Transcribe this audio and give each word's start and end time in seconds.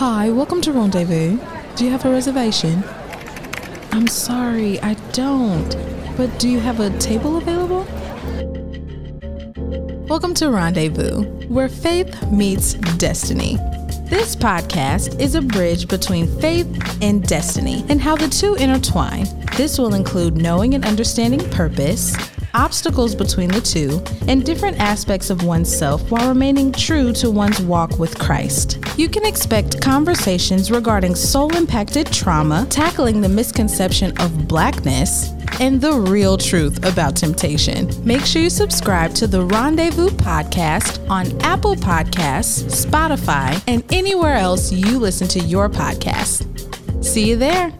Hi, 0.00 0.30
welcome 0.30 0.62
to 0.62 0.72
Rendezvous. 0.72 1.38
Do 1.76 1.84
you 1.84 1.90
have 1.90 2.06
a 2.06 2.10
reservation? 2.10 2.82
I'm 3.92 4.06
sorry, 4.06 4.80
I 4.80 4.94
don't. 5.12 5.76
But 6.16 6.38
do 6.38 6.48
you 6.48 6.58
have 6.58 6.80
a 6.80 6.88
table 6.98 7.36
available? 7.36 7.84
Welcome 10.08 10.32
to 10.36 10.48
Rendezvous, 10.48 11.24
where 11.48 11.68
faith 11.68 12.32
meets 12.32 12.72
destiny. 12.96 13.56
This 14.08 14.34
podcast 14.34 15.20
is 15.20 15.34
a 15.34 15.42
bridge 15.42 15.86
between 15.86 16.26
faith 16.40 16.66
and 17.02 17.22
destiny 17.22 17.84
and 17.90 18.00
how 18.00 18.16
the 18.16 18.28
two 18.28 18.54
intertwine. 18.54 19.26
This 19.58 19.78
will 19.78 19.92
include 19.92 20.34
knowing 20.34 20.74
and 20.74 20.86
understanding 20.86 21.46
purpose, 21.50 22.16
obstacles 22.54 23.14
between 23.14 23.50
the 23.50 23.60
two, 23.60 24.02
and 24.26 24.46
different 24.46 24.80
aspects 24.80 25.28
of 25.28 25.44
oneself 25.44 26.10
while 26.10 26.26
remaining 26.26 26.72
true 26.72 27.12
to 27.12 27.30
one's 27.30 27.60
walk 27.60 27.98
with 27.98 28.18
Christ. 28.18 28.79
You 28.96 29.08
can 29.08 29.24
expect 29.24 29.80
conversations 29.80 30.70
regarding 30.70 31.14
soul 31.14 31.54
impacted 31.56 32.06
trauma, 32.08 32.66
tackling 32.68 33.20
the 33.20 33.28
misconception 33.28 34.16
of 34.18 34.46
blackness, 34.46 35.30
and 35.58 35.80
the 35.80 35.92
real 35.92 36.36
truth 36.36 36.84
about 36.84 37.16
temptation. 37.16 37.90
Make 38.04 38.24
sure 38.24 38.42
you 38.42 38.50
subscribe 38.50 39.14
to 39.14 39.26
the 39.26 39.42
Rendezvous 39.44 40.10
podcast 40.10 41.08
on 41.08 41.40
Apple 41.42 41.76
Podcasts, 41.76 42.86
Spotify, 42.86 43.62
and 43.66 43.84
anywhere 43.92 44.36
else 44.36 44.72
you 44.72 44.98
listen 44.98 45.28
to 45.28 45.40
your 45.40 45.68
podcasts. 45.68 46.44
See 47.04 47.28
you 47.28 47.36
there. 47.36 47.79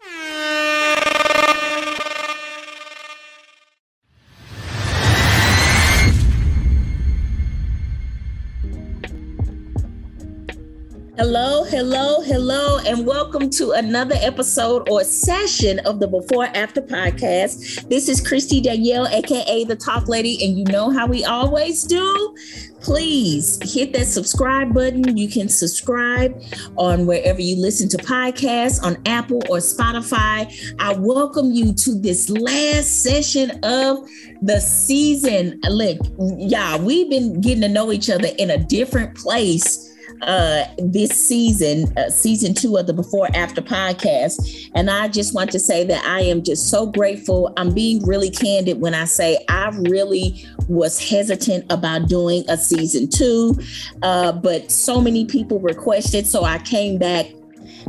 Hello, 11.23 11.65
hello, 11.65 12.23
hello, 12.23 12.79
and 12.87 13.07
welcome 13.07 13.51
to 13.51 13.73
another 13.73 14.15
episode 14.21 14.88
or 14.88 15.04
session 15.04 15.79
of 15.80 16.01
the 16.01 16.09
Before 16.09 16.46
After 16.46 16.80
podcast. 16.80 17.87
This 17.90 18.09
is 18.09 18.23
Kristy 18.23 18.62
Danielle, 18.62 19.07
aka 19.07 19.65
the 19.65 19.77
Talk 19.77 20.09
Lady, 20.09 20.43
and 20.43 20.57
you 20.57 20.65
know 20.73 20.88
how 20.88 21.07
we 21.07 21.23
always 21.27 21.82
do. 21.82 22.35
Please 22.80 23.59
hit 23.71 23.93
that 23.93 24.07
subscribe 24.07 24.73
button. 24.73 25.15
You 25.15 25.29
can 25.29 25.51
subscribe 25.51 26.43
on 26.79 27.04
wherever 27.04 27.43
you 27.43 27.57
listen 27.57 27.90
to 27.90 27.99
podcasts 27.99 28.82
on 28.82 28.96
Apple 29.05 29.43
or 29.51 29.59
Spotify. 29.59 30.51
I 30.79 30.95
welcome 30.95 31.52
you 31.52 31.74
to 31.74 32.01
this 32.01 32.30
last 32.30 33.02
session 33.02 33.51
of 33.62 34.09
the 34.40 34.59
season. 34.59 35.60
Look, 35.68 35.99
y'all, 36.38 36.82
we've 36.82 37.10
been 37.10 37.43
getting 37.43 37.60
to 37.60 37.68
know 37.68 37.93
each 37.93 38.09
other 38.09 38.29
in 38.38 38.49
a 38.49 38.57
different 38.57 39.15
place 39.18 39.90
uh, 40.23 40.65
this 40.79 41.10
season, 41.10 41.96
uh, 41.96 42.10
season 42.10 42.54
two 42.54 42.76
of 42.76 42.87
the 42.87 42.93
Before 42.93 43.29
After 43.35 43.63
podcast. 43.63 44.71
And 44.74 44.90
I 44.90 45.09
just 45.09 45.35
want 45.35 45.51
to 45.52 45.59
say 45.59 45.85
that 45.85 46.04
I 46.04 46.21
am 46.21 46.43
just 46.43 46.71
so 46.71 46.87
grateful. 46.87 47.52
I'm 47.57 47.73
being 47.73 48.04
really 48.04 48.30
candid 48.30 48.80
when 48.80 48.95
I 48.95 49.04
say 49.04 49.45
I 49.49 49.68
really 49.88 50.45
was 50.68 50.99
hesitant 50.99 51.71
about 51.71 52.09
doing 52.09 52.45
a 52.49 52.57
season 52.57 53.09
two, 53.09 53.59
uh, 54.02 54.32
but 54.32 54.71
so 54.71 55.01
many 55.01 55.24
people 55.24 55.59
requested, 55.59 56.27
so 56.27 56.45
I 56.45 56.59
came 56.59 56.99
back. 56.99 57.27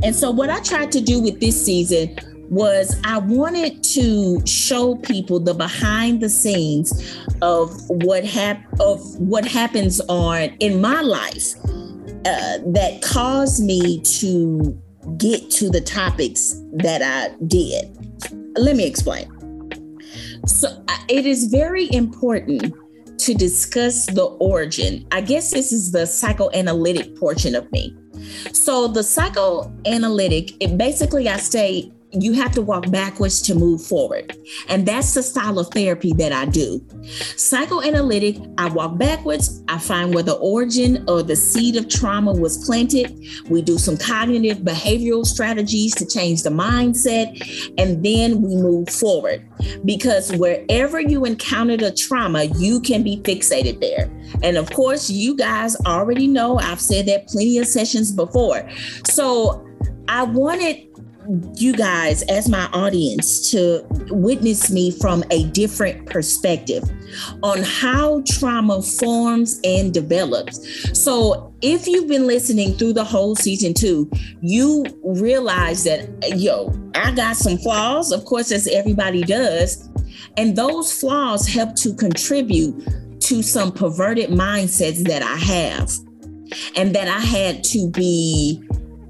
And 0.03 0.15
so, 0.15 0.31
what 0.31 0.49
I 0.49 0.61
tried 0.61 0.91
to 0.93 1.01
do 1.01 1.21
with 1.21 1.39
this 1.39 1.63
season 1.63 2.17
was 2.49 2.99
I 3.05 3.17
wanted 3.17 3.81
to 3.83 4.45
show 4.45 4.95
people 4.95 5.39
the 5.39 5.53
behind 5.53 6.21
the 6.21 6.27
scenes 6.27 7.17
of 7.41 7.71
what 7.87 8.25
hap- 8.25 8.65
of 8.79 9.01
what 9.19 9.45
happens 9.45 10.01
on 10.09 10.49
in 10.59 10.81
my 10.81 11.01
life 11.01 11.55
uh, 12.25 12.57
that 12.65 13.01
caused 13.03 13.63
me 13.63 14.01
to 14.01 14.79
get 15.17 15.49
to 15.49 15.69
the 15.69 15.81
topics 15.81 16.55
that 16.73 17.01
I 17.01 17.35
did. 17.45 17.97
Let 18.55 18.75
me 18.75 18.85
explain. 18.85 19.27
So, 20.45 20.83
it 21.07 21.25
is 21.25 21.45
very 21.45 21.91
important 21.91 22.73
to 23.19 23.33
discuss 23.33 24.05
the 24.07 24.25
origin. 24.39 25.07
I 25.11 25.21
guess 25.21 25.51
this 25.51 25.71
is 25.71 25.91
the 25.91 26.05
psychoanalytic 26.05 27.15
portion 27.15 27.55
of 27.55 27.71
me. 27.71 27.95
So, 28.51 28.87
the 28.87 29.03
psychoanalytic, 29.03 30.51
it 30.61 30.77
basically 30.77 31.29
I 31.29 31.37
say 31.37 31.91
you 32.13 32.33
have 32.33 32.51
to 32.51 32.61
walk 32.61 32.89
backwards 32.91 33.41
to 33.43 33.55
move 33.55 33.81
forward. 33.81 34.35
And 34.67 34.85
that's 34.85 35.13
the 35.13 35.23
style 35.23 35.59
of 35.59 35.69
therapy 35.69 36.13
that 36.13 36.31
I 36.31 36.45
do. 36.45 36.85
Psychoanalytic, 37.37 38.37
I 38.57 38.69
walk 38.69 38.97
backwards, 38.97 39.63
I 39.67 39.77
find 39.77 40.13
where 40.13 40.23
the 40.23 40.35
origin 40.35 41.05
or 41.07 41.23
the 41.23 41.35
seed 41.35 41.75
of 41.75 41.87
trauma 41.87 42.33
was 42.33 42.65
planted. 42.65 43.17
We 43.49 43.61
do 43.61 43.77
some 43.77 43.97
cognitive 43.97 44.59
behavioral 44.59 45.25
strategies 45.25 45.95
to 45.95 46.05
change 46.05 46.43
the 46.43 46.49
mindset, 46.49 47.73
and 47.77 48.03
then 48.03 48.41
we 48.41 48.55
move 48.55 48.89
forward. 48.89 49.47
Because 49.85 50.31
wherever 50.35 50.99
you 50.99 51.25
encountered 51.25 51.81
a 51.81 51.91
trauma, 51.91 52.45
you 52.57 52.81
can 52.81 53.03
be 53.03 53.17
fixated 53.17 53.79
there. 53.79 54.11
And 54.43 54.57
of 54.57 54.69
course, 54.71 55.09
you 55.09 55.37
guys 55.37 55.75
already 55.85 56.27
know 56.27 56.57
I've 56.59 56.81
said 56.81 57.05
that 57.05 57.27
plenty 57.27 57.57
of 57.57 57.67
sessions 57.67 58.11
before. 58.11 58.67
So 59.05 59.65
I 60.07 60.23
wanted 60.23 60.90
you 61.55 61.73
guys, 61.73 62.23
as 62.23 62.49
my 62.49 62.65
audience, 62.73 63.51
to 63.51 63.85
witness 64.09 64.71
me 64.71 64.91
from 64.91 65.23
a 65.31 65.45
different 65.47 66.05
perspective 66.05 66.83
on 67.43 67.63
how 67.63 68.21
trauma 68.27 68.81
forms 68.81 69.59
and 69.63 69.93
develops. 69.93 70.59
So, 70.99 71.53
if 71.61 71.87
you've 71.87 72.07
been 72.07 72.25
listening 72.25 72.73
through 72.73 72.93
the 72.93 73.03
whole 73.03 73.35
season 73.35 73.73
two, 73.73 74.09
you 74.41 74.85
realize 75.03 75.83
that, 75.83 76.09
yo, 76.37 76.73
I 76.95 77.11
got 77.11 77.35
some 77.35 77.57
flaws, 77.57 78.11
of 78.11 78.25
course, 78.25 78.51
as 78.51 78.67
everybody 78.67 79.21
does. 79.21 79.89
And 80.37 80.55
those 80.55 80.91
flaws 80.99 81.47
help 81.47 81.75
to 81.77 81.93
contribute 81.93 83.19
to 83.21 83.43
some 83.43 83.71
perverted 83.71 84.29
mindsets 84.29 85.07
that 85.07 85.21
I 85.21 85.35
have 85.35 85.91
and 86.75 86.95
that 86.95 87.07
I 87.07 87.19
had 87.19 87.63
to 87.65 87.89
be 87.89 88.63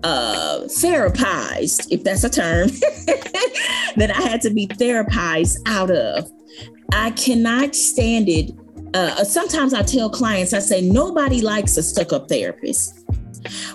uh, 0.03 0.62
therapized, 0.66 1.88
if 1.91 2.03
that's 2.03 2.23
a 2.23 2.29
term, 2.29 2.69
that 3.95 4.12
I 4.16 4.22
had 4.22 4.41
to 4.41 4.50
be 4.50 4.67
therapized 4.67 5.57
out 5.67 5.91
of. 5.91 6.29
I 6.91 7.12
cannot 7.12 7.75
stand 7.75 8.28
it. 8.29 8.51
Uh, 8.94 9.23
sometimes 9.23 9.73
I 9.73 9.84
tell 9.84 10.09
clients, 10.09 10.53
I 10.53 10.59
say, 10.59 10.81
nobody 10.81 11.41
likes 11.41 11.78
a 11.78 11.84
stuck 11.84 12.11
up 12.11 12.28
therapist. 12.28 13.06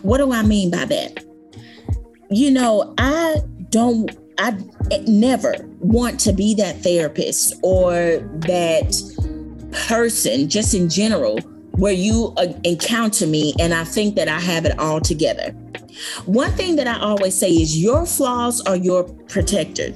What 0.02 0.18
do 0.18 0.32
I 0.32 0.42
mean 0.42 0.70
by 0.70 0.84
that? 0.84 1.24
You 2.30 2.50
know, 2.50 2.94
I 2.98 3.36
don't, 3.70 4.10
I 4.38 4.58
never 5.06 5.54
want 5.78 6.20
to 6.20 6.32
be 6.32 6.54
that 6.54 6.82
therapist 6.82 7.54
or 7.62 8.18
that 8.46 8.94
person, 9.88 10.48
just 10.48 10.74
in 10.74 10.88
general, 10.88 11.38
where 11.72 11.92
you 11.92 12.34
uh, 12.36 12.52
encounter 12.64 13.26
me 13.26 13.54
and 13.58 13.74
I 13.74 13.84
think 13.84 14.16
that 14.16 14.28
I 14.28 14.40
have 14.40 14.64
it 14.64 14.78
all 14.78 15.00
together. 15.00 15.54
One 16.26 16.50
thing 16.52 16.76
that 16.76 16.86
I 16.86 16.98
always 16.98 17.34
say 17.34 17.50
is 17.50 17.80
your 17.80 18.06
flaws 18.06 18.60
are 18.62 18.76
your 18.76 19.04
protector. 19.28 19.94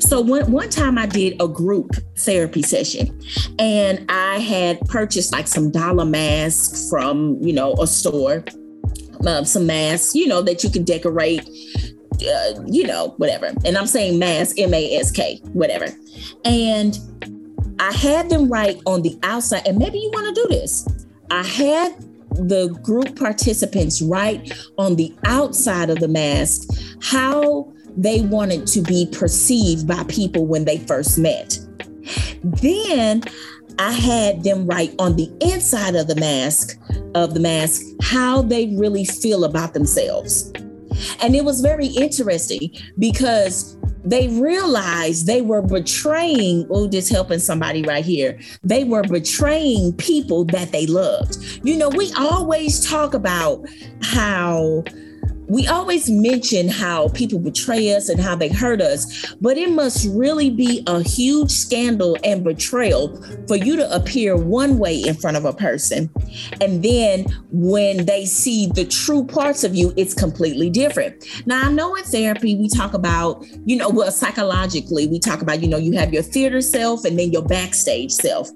So 0.00 0.20
one, 0.20 0.50
one 0.50 0.70
time 0.70 0.98
I 0.98 1.06
did 1.06 1.40
a 1.40 1.48
group 1.48 1.94
therapy 2.18 2.62
session 2.62 3.20
and 3.58 4.04
I 4.10 4.38
had 4.38 4.80
purchased 4.82 5.32
like 5.32 5.46
some 5.46 5.70
dollar 5.70 6.04
masks 6.04 6.88
from, 6.88 7.38
you 7.40 7.52
know, 7.52 7.74
a 7.74 7.86
store, 7.86 8.44
uh, 9.26 9.44
some 9.44 9.66
masks, 9.66 10.14
you 10.14 10.26
know, 10.26 10.42
that 10.42 10.64
you 10.64 10.70
can 10.70 10.84
decorate 10.84 11.48
uh, 12.22 12.62
you 12.66 12.86
know, 12.86 13.14
whatever. 13.16 13.52
And 13.64 13.76
I'm 13.76 13.86
saying 13.86 14.18
mask, 14.18 14.58
M 14.58 14.74
A 14.74 14.96
S 14.96 15.10
K, 15.10 15.40
whatever. 15.52 15.86
And 16.44 16.98
I 17.78 17.92
had 17.92 18.28
them 18.30 18.48
write 18.48 18.80
on 18.86 19.02
the 19.02 19.18
outside, 19.22 19.66
and 19.66 19.78
maybe 19.78 19.98
you 19.98 20.10
want 20.12 20.34
to 20.34 20.42
do 20.42 20.48
this. 20.48 20.86
I 21.30 21.42
had 21.42 22.04
the 22.34 22.68
group 22.82 23.16
participants 23.16 24.02
write 24.02 24.52
on 24.78 24.96
the 24.96 25.14
outside 25.24 25.90
of 25.90 25.98
the 25.98 26.08
mask 26.08 26.68
how 27.02 27.72
they 27.96 28.22
wanted 28.22 28.66
to 28.66 28.80
be 28.80 29.06
perceived 29.12 29.86
by 29.86 30.02
people 30.04 30.46
when 30.46 30.64
they 30.64 30.78
first 30.78 31.18
met. 31.18 31.58
Then 32.42 33.22
I 33.78 33.92
had 33.92 34.44
them 34.44 34.66
write 34.66 34.94
on 34.98 35.16
the 35.16 35.30
inside 35.40 35.94
of 35.94 36.06
the 36.06 36.16
mask 36.16 36.78
of 37.14 37.34
the 37.34 37.40
mask 37.40 37.82
how 38.02 38.42
they 38.42 38.74
really 38.76 39.04
feel 39.04 39.44
about 39.44 39.74
themselves. 39.74 40.52
And 41.20 41.34
it 41.34 41.44
was 41.44 41.60
very 41.60 41.86
interesting 41.86 42.70
because 42.98 43.76
they 44.04 44.28
realized 44.28 45.26
they 45.26 45.42
were 45.42 45.62
betraying, 45.62 46.66
oh, 46.70 46.88
just 46.88 47.10
helping 47.10 47.38
somebody 47.38 47.82
right 47.82 48.04
here. 48.04 48.38
They 48.62 48.84
were 48.84 49.02
betraying 49.02 49.92
people 49.94 50.44
that 50.46 50.72
they 50.72 50.86
loved. 50.86 51.36
You 51.62 51.76
know, 51.76 51.88
we 51.88 52.12
always 52.14 52.84
talk 52.84 53.14
about 53.14 53.64
how 54.02 54.84
we 55.52 55.66
always 55.66 56.08
mention 56.08 56.66
how 56.66 57.08
people 57.10 57.38
betray 57.38 57.94
us 57.94 58.08
and 58.08 58.18
how 58.18 58.34
they 58.34 58.48
hurt 58.48 58.80
us, 58.80 59.34
but 59.42 59.58
it 59.58 59.70
must 59.70 60.08
really 60.12 60.48
be 60.48 60.82
a 60.86 61.02
huge 61.02 61.50
scandal 61.50 62.16
and 62.24 62.42
betrayal 62.42 63.22
for 63.46 63.56
you 63.56 63.76
to 63.76 63.94
appear 63.94 64.34
one 64.34 64.78
way 64.78 64.98
in 64.98 65.14
front 65.14 65.36
of 65.36 65.44
a 65.44 65.52
person. 65.52 66.08
And 66.62 66.82
then 66.82 67.26
when 67.50 68.06
they 68.06 68.24
see 68.24 68.68
the 68.68 68.86
true 68.86 69.26
parts 69.26 69.62
of 69.62 69.74
you, 69.74 69.92
it's 69.94 70.14
completely 70.14 70.70
different. 70.70 71.22
Now, 71.44 71.66
I 71.66 71.70
know 71.70 71.94
in 71.96 72.04
therapy, 72.04 72.56
we 72.56 72.70
talk 72.70 72.94
about, 72.94 73.44
you 73.66 73.76
know, 73.76 73.90
well, 73.90 74.10
psychologically, 74.10 75.06
we 75.06 75.18
talk 75.18 75.42
about, 75.42 75.60
you 75.60 75.68
know, 75.68 75.76
you 75.76 75.92
have 75.98 76.14
your 76.14 76.22
theater 76.22 76.62
self 76.62 77.04
and 77.04 77.18
then 77.18 77.30
your 77.30 77.44
backstage 77.44 78.12
self. 78.12 78.48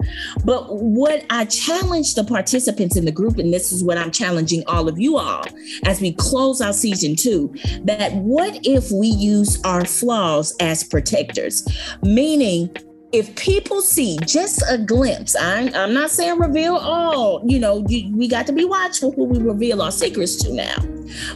But 0.46 0.75
what 0.75 1.26
I 1.28 1.44
challenge 1.44 2.14
the 2.14 2.25
participants 2.25 2.96
in 2.96 3.04
the 3.04 3.12
group, 3.12 3.37
and 3.37 3.52
this 3.52 3.70
is 3.70 3.84
what 3.84 3.99
I'm 3.99 4.10
challenging 4.10 4.64
all 4.66 4.88
of 4.88 4.99
you 4.99 5.19
all 5.19 5.44
as 5.84 6.00
we 6.00 6.14
close 6.14 6.62
out 6.62 6.75
season 6.86 7.16
two, 7.16 7.52
that 7.82 8.14
what 8.14 8.58
if 8.64 8.90
we 8.92 9.08
use 9.08 9.60
our 9.64 9.84
flaws 9.84 10.54
as 10.60 10.84
protectors? 10.84 11.66
Meaning, 12.02 12.70
if 13.12 13.34
people 13.36 13.80
see 13.80 14.18
just 14.26 14.62
a 14.68 14.78
glimpse, 14.78 15.34
I'm, 15.36 15.74
I'm 15.74 15.94
not 15.94 16.10
saying 16.10 16.38
reveal 16.38 16.76
all, 16.76 17.42
you 17.46 17.58
know, 17.58 17.84
you, 17.88 18.14
we 18.14 18.28
got 18.28 18.46
to 18.46 18.52
be 18.52 18.64
watchful 18.64 19.12
who 19.12 19.24
we 19.24 19.38
reveal 19.38 19.82
our 19.82 19.90
secrets 19.92 20.36
to 20.44 20.52
now. 20.52 20.76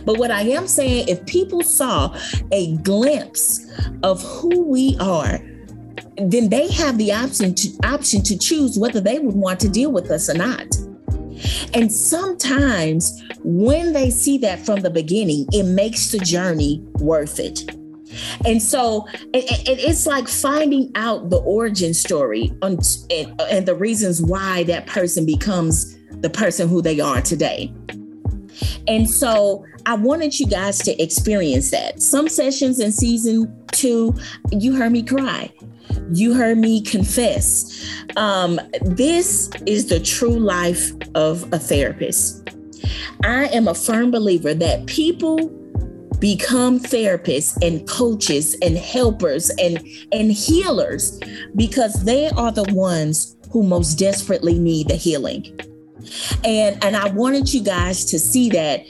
But 0.04 0.18
what 0.18 0.30
I 0.30 0.42
am 0.42 0.66
saying, 0.66 1.08
if 1.08 1.24
people 1.26 1.62
saw 1.62 2.16
a 2.52 2.76
glimpse 2.78 3.66
of 4.02 4.22
who 4.22 4.64
we 4.64 4.96
are, 5.00 5.40
then 6.16 6.48
they 6.48 6.70
have 6.72 6.98
the 6.98 7.12
option 7.12 7.54
to 7.54 7.68
option 7.84 8.22
to 8.22 8.38
choose 8.38 8.78
whether 8.78 9.00
they 9.00 9.18
would 9.18 9.34
want 9.34 9.58
to 9.60 9.68
deal 9.68 9.90
with 9.90 10.10
us 10.10 10.28
or 10.28 10.34
not. 10.34 10.66
And 11.74 11.92
sometimes 11.92 13.22
when 13.42 13.92
they 13.92 14.10
see 14.10 14.38
that 14.38 14.64
from 14.64 14.80
the 14.80 14.90
beginning, 14.90 15.46
it 15.52 15.64
makes 15.64 16.10
the 16.10 16.18
journey 16.18 16.82
worth 16.94 17.38
it. 17.38 17.64
And 18.44 18.60
so 18.60 19.06
it, 19.32 19.68
it, 19.68 19.78
it's 19.78 20.06
like 20.06 20.28
finding 20.28 20.90
out 20.96 21.30
the 21.30 21.38
origin 21.38 21.94
story 21.94 22.52
on, 22.60 22.78
and, 23.10 23.40
and 23.42 23.66
the 23.66 23.74
reasons 23.74 24.20
why 24.20 24.64
that 24.64 24.86
person 24.86 25.24
becomes 25.24 25.96
the 26.08 26.30
person 26.30 26.68
who 26.68 26.82
they 26.82 27.00
are 27.00 27.20
today. 27.22 27.72
And 28.88 29.08
so 29.08 29.64
I 29.86 29.94
wanted 29.94 30.38
you 30.38 30.46
guys 30.46 30.78
to 30.78 31.02
experience 31.02 31.70
that. 31.70 32.02
Some 32.02 32.28
sessions 32.28 32.80
in 32.80 32.92
season 32.92 33.56
two, 33.72 34.14
you 34.50 34.74
heard 34.74 34.92
me 34.92 35.02
cry. 35.02 35.52
You 36.12 36.34
heard 36.34 36.58
me 36.58 36.80
confess. 36.80 37.86
Um, 38.16 38.60
this 38.82 39.50
is 39.66 39.88
the 39.88 40.00
true 40.00 40.38
life 40.38 40.92
of 41.14 41.50
a 41.52 41.58
therapist. 41.58 42.48
I 43.24 43.46
am 43.46 43.68
a 43.68 43.74
firm 43.74 44.10
believer 44.10 44.54
that 44.54 44.86
people 44.86 45.48
become 46.18 46.78
therapists 46.78 47.56
and 47.66 47.88
coaches 47.88 48.56
and 48.62 48.76
helpers 48.76 49.50
and, 49.58 49.82
and 50.12 50.30
healers 50.30 51.18
because 51.56 52.04
they 52.04 52.28
are 52.30 52.52
the 52.52 52.70
ones 52.74 53.36
who 53.50 53.62
most 53.62 53.94
desperately 53.94 54.58
need 54.58 54.88
the 54.88 54.96
healing. 54.96 55.58
And, 56.44 56.82
and 56.84 56.96
I 56.96 57.10
wanted 57.10 57.52
you 57.52 57.62
guys 57.62 58.04
to 58.06 58.18
see 58.18 58.48
that 58.50 58.84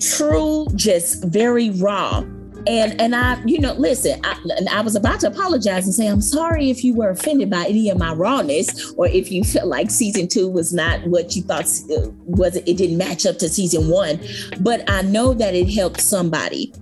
true, 0.00 0.66
just 0.74 1.24
very 1.24 1.70
raw 1.70 2.24
and 2.66 3.00
and 3.00 3.14
I, 3.14 3.42
you 3.44 3.58
know, 3.60 3.74
listen, 3.74 4.20
I, 4.24 4.36
I 4.70 4.80
was 4.80 4.96
about 4.96 5.20
to 5.20 5.28
apologize 5.28 5.84
and 5.84 5.94
say 5.94 6.06
I'm 6.06 6.20
sorry 6.20 6.70
if 6.70 6.84
you 6.84 6.94
were 6.94 7.10
offended 7.10 7.50
by 7.50 7.66
any 7.66 7.90
of 7.90 7.98
my 7.98 8.12
rawness, 8.12 8.92
or 8.96 9.06
if 9.06 9.30
you 9.30 9.44
felt 9.44 9.66
like 9.66 9.90
season 9.90 10.28
two 10.28 10.48
was 10.48 10.72
not 10.72 11.04
what 11.06 11.36
you 11.36 11.42
thought 11.42 11.66
uh, 11.90 12.10
was. 12.24 12.56
It 12.56 12.76
didn't 12.76 12.98
match 12.98 13.26
up 13.26 13.38
to 13.38 13.48
season 13.48 13.88
one, 13.88 14.20
but 14.60 14.88
I 14.88 15.02
know 15.02 15.34
that 15.34 15.54
it 15.54 15.72
helped 15.72 16.00
somebody 16.00 16.72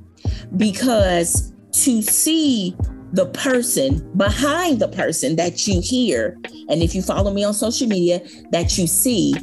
because 0.56 1.52
to 1.72 2.02
see 2.02 2.76
the 3.12 3.26
person 3.26 4.10
behind 4.16 4.80
the 4.80 4.88
person 4.88 5.36
that 5.36 5.66
you 5.66 5.80
hear, 5.82 6.38
and 6.68 6.82
if 6.82 6.94
you 6.94 7.02
follow 7.02 7.32
me 7.32 7.44
on 7.44 7.54
social 7.54 7.86
media, 7.86 8.20
that 8.50 8.78
you 8.78 8.86
see, 8.86 9.34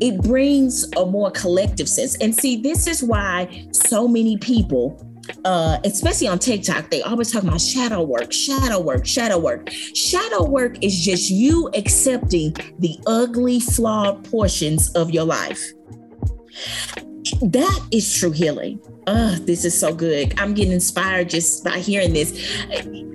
it 0.00 0.20
brings 0.22 0.90
a 0.96 1.06
more 1.06 1.30
collective 1.30 1.88
sense. 1.88 2.16
And 2.16 2.34
see, 2.34 2.56
this 2.56 2.86
is 2.86 3.02
why 3.02 3.68
so 3.72 4.08
many 4.08 4.36
people 4.38 5.00
uh, 5.44 5.78
especially 5.84 6.28
on 6.28 6.38
TikTok, 6.38 6.90
they 6.90 7.02
always 7.02 7.32
talk 7.32 7.42
about 7.42 7.60
shadow 7.60 8.02
work, 8.02 8.32
shadow 8.32 8.80
work, 8.80 9.06
shadow 9.06 9.38
work. 9.38 9.70
Shadow 9.94 10.44
work 10.44 10.82
is 10.82 11.00
just 11.00 11.30
you 11.30 11.70
accepting 11.74 12.54
the 12.78 12.98
ugly, 13.06 13.60
flawed 13.60 14.28
portions 14.30 14.90
of 14.92 15.10
your 15.10 15.24
life. 15.24 15.60
That 17.40 17.88
is 17.90 18.12
true 18.18 18.32
healing. 18.32 18.80
Oh, 19.06 19.36
this 19.42 19.64
is 19.64 19.78
so 19.78 19.94
good. 19.94 20.38
I'm 20.38 20.54
getting 20.54 20.72
inspired 20.72 21.30
just 21.30 21.64
by 21.64 21.78
hearing 21.78 22.12
this. 22.12 22.30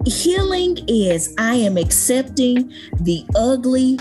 Healing 0.05 0.77
is 0.87 1.33
I 1.37 1.55
am 1.55 1.77
accepting 1.77 2.73
the 2.99 3.25
ugly, 3.35 3.99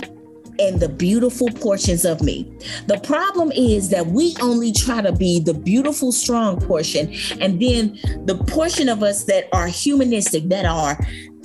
and 0.59 0.79
the 0.79 0.89
beautiful 0.89 1.47
portions 1.49 2.05
of 2.05 2.21
me. 2.21 2.51
The 2.87 2.99
problem 2.99 3.51
is 3.51 3.89
that 3.89 4.07
we 4.07 4.35
only 4.41 4.71
try 4.71 5.01
to 5.01 5.11
be 5.11 5.39
the 5.39 5.53
beautiful, 5.53 6.11
strong 6.11 6.59
portion, 6.59 7.13
and 7.39 7.61
then 7.61 7.99
the 8.25 8.41
portion 8.47 8.89
of 8.89 9.03
us 9.03 9.25
that 9.25 9.47
are 9.53 9.67
humanistic, 9.67 10.49
that 10.49 10.65
are 10.65 10.97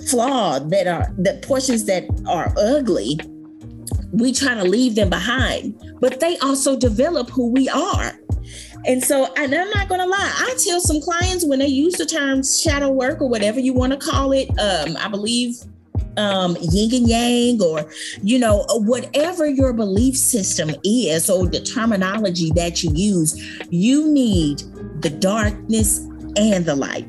flawed, 0.09 0.71
that 0.71 0.87
are 0.87 1.13
the 1.19 1.39
portions 1.43 1.85
that 1.85 2.05
are 2.27 2.53
ugly, 2.59 3.19
we 4.13 4.33
try 4.33 4.55
to 4.55 4.65
leave 4.65 4.95
them 4.95 5.11
behind. 5.11 5.75
But 6.01 6.21
they 6.21 6.37
also 6.39 6.77
develop 6.77 7.31
who 7.31 7.51
we 7.51 7.69
are. 7.69 8.19
And 8.85 9.03
so, 9.03 9.33
and 9.37 9.55
I'm 9.55 9.71
not 9.71 9.89
gonna 9.89 10.07
lie, 10.07 10.33
I 10.35 10.57
tell 10.65 10.81
some 10.81 11.01
clients 11.01 11.47
when 11.47 11.61
they 11.61 11.69
use 11.69 11.95
the 11.95 12.07
term 12.07 12.43
shadow 12.43 12.91
work 12.91 13.21
or 13.21 13.29
whatever 13.29 13.61
you 13.61 13.73
want 13.73 13.93
to 13.93 13.99
call 13.99 14.33
it, 14.33 14.49
um, 14.59 14.97
I 14.97 15.09
believe 15.09 15.57
um, 16.17 16.57
yin 16.61 16.95
and 16.95 17.09
yang, 17.09 17.63
or 17.63 17.91
you 18.23 18.39
know, 18.39 18.65
whatever 18.71 19.47
your 19.47 19.73
belief 19.73 20.17
system 20.17 20.71
is, 20.85 21.29
or 21.31 21.47
the 21.47 21.61
terminology 21.61 22.51
that 22.55 22.83
you 22.83 22.91
use, 22.95 23.41
you 23.71 24.09
need 24.09 24.63
the 25.03 25.11
darkness 25.11 26.07
and 26.37 26.65
the 26.65 26.75
light 26.75 27.07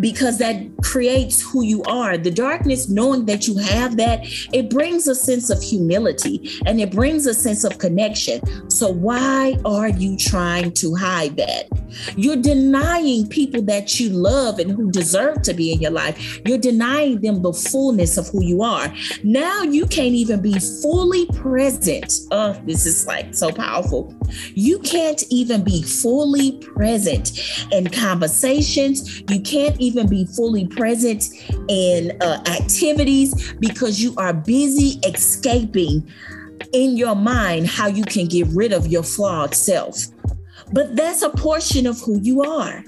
because 0.00 0.38
that 0.38 0.56
creates 0.82 1.40
who 1.40 1.62
you 1.62 1.82
are. 1.84 2.18
The 2.18 2.30
darkness, 2.30 2.88
knowing 2.88 3.26
that 3.26 3.46
you 3.46 3.56
have 3.58 3.96
that, 3.96 4.20
it 4.52 4.70
brings 4.70 5.08
a 5.08 5.14
sense 5.14 5.50
of 5.50 5.62
humility 5.62 6.50
and 6.66 6.80
it 6.80 6.90
brings 6.90 7.26
a 7.26 7.34
sense 7.34 7.64
of 7.64 7.78
connection. 7.78 8.40
So, 8.70 8.90
why 8.90 9.58
are 9.64 9.88
you 9.88 10.16
trying 10.16 10.72
to 10.72 10.94
hide 10.94 11.36
that? 11.36 11.68
You're 12.16 12.36
denying 12.36 13.28
people 13.28 13.62
that 13.62 13.98
you 13.98 14.10
love 14.10 14.58
and 14.58 14.70
who 14.70 14.90
deserve 14.90 15.42
to 15.42 15.54
be 15.54 15.72
in 15.72 15.80
your 15.80 15.90
life. 15.90 16.40
You're 16.46 16.58
denying 16.58 17.20
them 17.20 17.42
the 17.42 17.52
fullness 17.52 18.16
of 18.16 18.28
who 18.28 18.42
you 18.42 18.62
are. 18.62 18.92
Now 19.22 19.62
you 19.62 19.86
can't 19.86 20.14
even 20.14 20.40
be 20.40 20.58
fully 20.82 21.26
present. 21.26 22.12
Oh, 22.30 22.52
this 22.64 22.86
is 22.86 23.06
like 23.06 23.34
so 23.34 23.50
powerful. 23.50 24.14
You 24.54 24.78
can't 24.80 25.22
even 25.30 25.62
be 25.62 25.82
fully 25.82 26.58
present 26.58 27.32
in 27.72 27.88
conversations. 27.88 29.22
You 29.28 29.40
can't 29.40 29.80
even 29.80 30.08
be 30.08 30.26
fully 30.26 30.66
present 30.66 31.28
in 31.68 32.16
uh, 32.20 32.42
activities 32.46 33.54
because 33.54 34.00
you 34.00 34.14
are 34.16 34.32
busy 34.32 35.00
escaping 35.06 36.08
in 36.72 36.96
your 36.96 37.14
mind 37.14 37.66
how 37.66 37.86
you 37.86 38.04
can 38.04 38.26
get 38.26 38.46
rid 38.48 38.72
of 38.72 38.86
your 38.86 39.02
flawed 39.02 39.54
self. 39.54 40.06
But 40.72 40.96
that's 40.96 41.22
a 41.22 41.30
portion 41.30 41.86
of 41.86 42.00
who 42.00 42.20
you 42.20 42.42
are. 42.42 42.84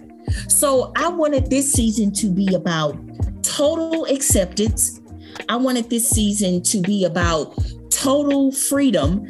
So 0.48 0.92
I 0.96 1.08
wanted 1.08 1.50
this 1.50 1.72
season 1.72 2.12
to 2.14 2.28
be 2.28 2.54
about 2.54 2.98
total 3.42 4.04
acceptance. 4.06 5.00
I 5.48 5.56
wanted 5.56 5.88
this 5.90 6.08
season 6.08 6.62
to 6.64 6.80
be 6.80 7.04
about 7.04 7.56
total 7.90 8.52
freedom 8.52 9.26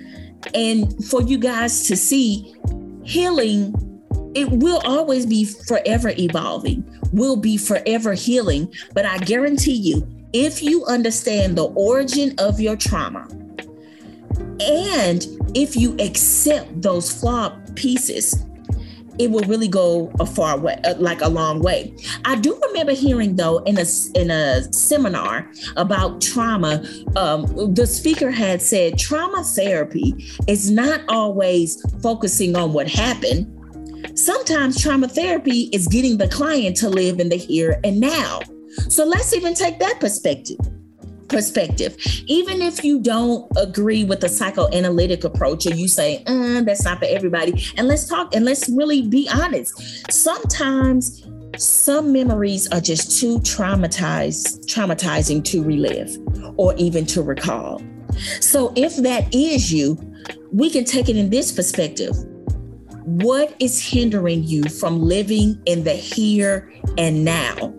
and 0.54 1.04
for 1.06 1.22
you 1.22 1.38
guys 1.38 1.86
to 1.88 1.96
see 1.96 2.54
healing 3.04 3.74
it 4.34 4.48
will 4.50 4.80
always 4.84 5.24
be 5.26 5.44
forever 5.44 6.12
evolving 6.18 6.84
will 7.12 7.36
be 7.36 7.56
forever 7.56 8.12
healing 8.12 8.72
but 8.92 9.04
i 9.04 9.16
guarantee 9.18 9.72
you 9.72 10.06
if 10.32 10.62
you 10.62 10.84
understand 10.84 11.56
the 11.56 11.64
origin 11.70 12.34
of 12.38 12.60
your 12.60 12.76
trauma 12.76 13.26
and 14.60 15.26
if 15.54 15.74
you 15.74 15.96
accept 15.98 16.82
those 16.82 17.10
flawed 17.10 17.67
pieces 17.78 18.44
it 19.18 19.30
will 19.30 19.42
really 19.42 19.68
go 19.68 20.10
a 20.20 20.26
far 20.26 20.58
way, 20.58 20.78
uh, 20.84 20.94
like 20.98 21.20
a 21.20 21.28
long 21.28 21.60
way. 21.60 21.94
I 22.24 22.36
do 22.36 22.58
remember 22.68 22.92
hearing 22.92 23.36
though 23.36 23.58
in 23.58 23.78
a 23.78 23.84
in 24.14 24.30
a 24.30 24.72
seminar 24.72 25.50
about 25.76 26.20
trauma, 26.20 26.84
um, 27.16 27.74
the 27.74 27.86
speaker 27.86 28.30
had 28.30 28.62
said 28.62 28.98
trauma 28.98 29.42
therapy 29.44 30.14
is 30.46 30.70
not 30.70 31.02
always 31.08 31.82
focusing 32.00 32.56
on 32.56 32.72
what 32.72 32.88
happened. 32.88 33.54
Sometimes 34.14 34.80
trauma 34.80 35.08
therapy 35.08 35.68
is 35.72 35.88
getting 35.88 36.18
the 36.18 36.28
client 36.28 36.76
to 36.76 36.88
live 36.88 37.20
in 37.20 37.28
the 37.28 37.36
here 37.36 37.80
and 37.84 38.00
now. 38.00 38.40
So 38.88 39.04
let's 39.04 39.34
even 39.34 39.54
take 39.54 39.78
that 39.80 39.98
perspective. 40.00 40.58
Perspective. 41.28 41.96
Even 42.26 42.62
if 42.62 42.84
you 42.84 43.00
don't 43.00 43.50
agree 43.56 44.04
with 44.04 44.20
the 44.20 44.28
psychoanalytic 44.28 45.24
approach 45.24 45.66
or 45.66 45.74
you 45.74 45.88
say, 45.88 46.22
uh, 46.26 46.62
that's 46.62 46.84
not 46.84 46.98
for 46.98 47.06
everybody, 47.06 47.64
and 47.76 47.88
let's 47.88 48.06
talk 48.06 48.34
and 48.34 48.44
let's 48.44 48.68
really 48.68 49.02
be 49.02 49.28
honest. 49.32 50.10
Sometimes 50.10 51.26
some 51.56 52.12
memories 52.12 52.68
are 52.72 52.80
just 52.80 53.20
too 53.20 53.38
traumatized, 53.40 54.66
traumatizing 54.66 55.44
to 55.44 55.62
relive 55.62 56.16
or 56.56 56.74
even 56.76 57.06
to 57.06 57.22
recall. 57.22 57.82
So 58.40 58.72
if 58.76 58.96
that 58.96 59.32
is 59.34 59.72
you, 59.72 59.98
we 60.52 60.70
can 60.70 60.84
take 60.84 61.08
it 61.08 61.16
in 61.16 61.30
this 61.30 61.52
perspective. 61.52 62.14
What 63.04 63.54
is 63.58 63.82
hindering 63.82 64.44
you 64.44 64.64
from 64.64 65.02
living 65.02 65.60
in 65.66 65.84
the 65.84 65.94
here 65.94 66.72
and 66.96 67.24
now? 67.24 67.74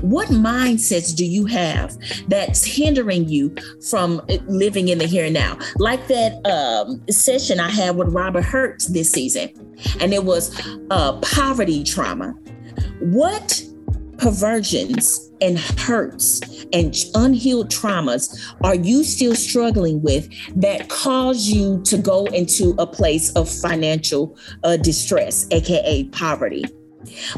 What 0.00 0.28
mindsets 0.28 1.14
do 1.14 1.24
you 1.24 1.46
have 1.46 1.96
that's 2.28 2.64
hindering 2.64 3.28
you 3.28 3.54
from 3.88 4.22
living 4.46 4.88
in 4.88 4.98
the 4.98 5.06
here 5.06 5.24
and 5.24 5.34
now? 5.34 5.58
Like 5.76 6.06
that 6.08 6.44
um, 6.46 7.02
session 7.10 7.60
I 7.60 7.70
had 7.70 7.96
with 7.96 8.08
Robert 8.08 8.44
Hertz 8.44 8.86
this 8.86 9.10
season, 9.10 9.50
and 10.00 10.12
it 10.12 10.24
was 10.24 10.50
uh, 10.90 11.18
poverty 11.20 11.84
trauma. 11.84 12.34
What 13.00 13.62
perversions 14.18 15.30
and 15.40 15.58
hurts 15.58 16.40
and 16.72 16.94
unhealed 17.14 17.70
traumas 17.70 18.54
are 18.62 18.74
you 18.74 19.02
still 19.02 19.34
struggling 19.34 20.02
with 20.02 20.28
that 20.54 20.88
cause 20.90 21.48
you 21.48 21.80
to 21.84 21.96
go 21.96 22.26
into 22.26 22.74
a 22.78 22.86
place 22.86 23.32
of 23.32 23.48
financial 23.48 24.36
uh, 24.64 24.76
distress, 24.76 25.46
aka 25.50 26.04
poverty? 26.04 26.64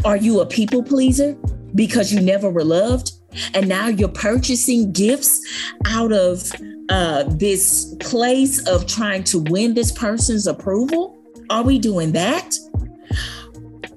Are 0.04 0.16
you 0.16 0.40
a 0.40 0.46
people 0.46 0.82
pleaser? 0.82 1.38
Because 1.74 2.12
you 2.12 2.20
never 2.20 2.50
were 2.50 2.64
loved. 2.64 3.12
And 3.54 3.68
now 3.68 3.88
you're 3.88 4.08
purchasing 4.08 4.92
gifts 4.92 5.40
out 5.86 6.12
of 6.12 6.52
uh, 6.88 7.24
this 7.28 7.94
place 8.00 8.66
of 8.68 8.86
trying 8.86 9.24
to 9.24 9.38
win 9.38 9.74
this 9.74 9.90
person's 9.92 10.46
approval. 10.46 11.18
Are 11.48 11.62
we 11.62 11.78
doing 11.78 12.12
that? 12.12 12.54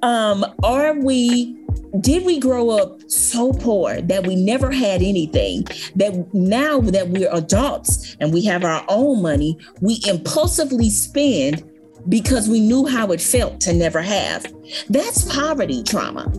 Um, 0.02 0.46
are 0.64 0.94
we 0.94 1.58
did 2.00 2.26
we 2.26 2.40
grow 2.40 2.70
up 2.70 3.02
so 3.10 3.54
poor 3.54 4.02
that 4.02 4.28
we 4.28 4.36
never 4.36 4.72
had 4.72 5.02
anything 5.02 5.64
that 5.96 6.34
now 6.34 6.82
that 6.82 7.08
we're 7.08 7.34
adults 7.34 8.18
and 8.20 8.34
we 8.34 8.44
have 8.44 8.64
our 8.66 8.84
own 8.90 9.22
money 9.22 9.58
we 9.82 10.02
impulsively 10.08 10.90
spend 10.90 11.64
because 12.10 12.50
we 12.50 12.60
knew 12.60 12.86
how 12.86 13.12
it 13.12 13.22
felt 13.22 13.62
to 13.62 13.72
never 13.72 14.02
have 14.02 14.46
that's 14.90 15.24
poverty 15.34 15.82
trauma 15.84 16.30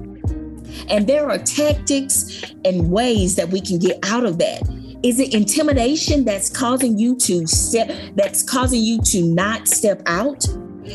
and 0.89 1.07
there 1.07 1.31
are 1.31 1.39
tactics 1.39 2.43
and 2.65 2.91
ways 2.91 3.37
that 3.37 3.49
we 3.49 3.61
can 3.61 3.79
get 3.79 3.99
out 4.05 4.25
of 4.25 4.39
that. 4.39 4.63
Is 5.03 5.21
it 5.21 5.35
intimidation 5.35 6.25
that's 6.25 6.51
causing 6.51 6.99
you 6.99 7.17
to 7.19 7.47
step, 7.47 7.91
that's 8.15 8.43
causing 8.43 8.83
you 8.83 9.01
to 9.03 9.23
not 9.23 9.69
step 9.69 10.03
out? 10.07 10.47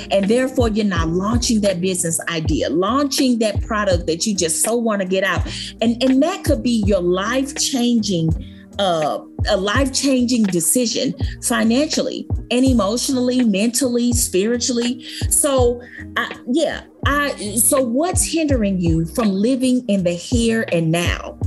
And 0.10 0.26
therefore, 0.28 0.70
you're 0.70 0.86
not 0.86 1.10
launching 1.10 1.62
that 1.62 1.82
business 1.82 2.20
idea, 2.30 2.70
launching 2.70 3.40
that 3.40 3.62
product 3.62 4.08
that 4.08 4.26
you 4.26 4.36
just 4.36 4.64
so 4.64 4.76
want 4.76 5.02
to 5.02 5.08
get 5.08 5.24
out. 5.24 5.42
And, 5.82 6.02
and 6.02 6.24
that 6.24 6.44
could 6.44 6.64
be 6.64 6.84
your 6.86 7.02
life 7.02 7.56
changing 7.56 8.30
uh, 8.80 9.20
a 9.50 9.58
life 9.58 9.94
changing 9.94 10.44
decision 10.44 11.14
financially 11.44 12.28
and 12.50 12.66
emotionally, 12.66 13.44
mentally, 13.44 14.14
spiritually. 14.14 15.06
So, 15.30 15.82
I, 16.18 16.36
yeah, 16.48 16.86
I. 17.06 17.56
So, 17.56 17.82
what's 17.82 18.26
hindering 18.26 18.80
you 18.80 19.06
from 19.06 19.30
living 19.30 19.86
in 19.88 20.04
the 20.04 20.14
here 20.14 20.66
and 20.72 20.92
now? 20.92 21.38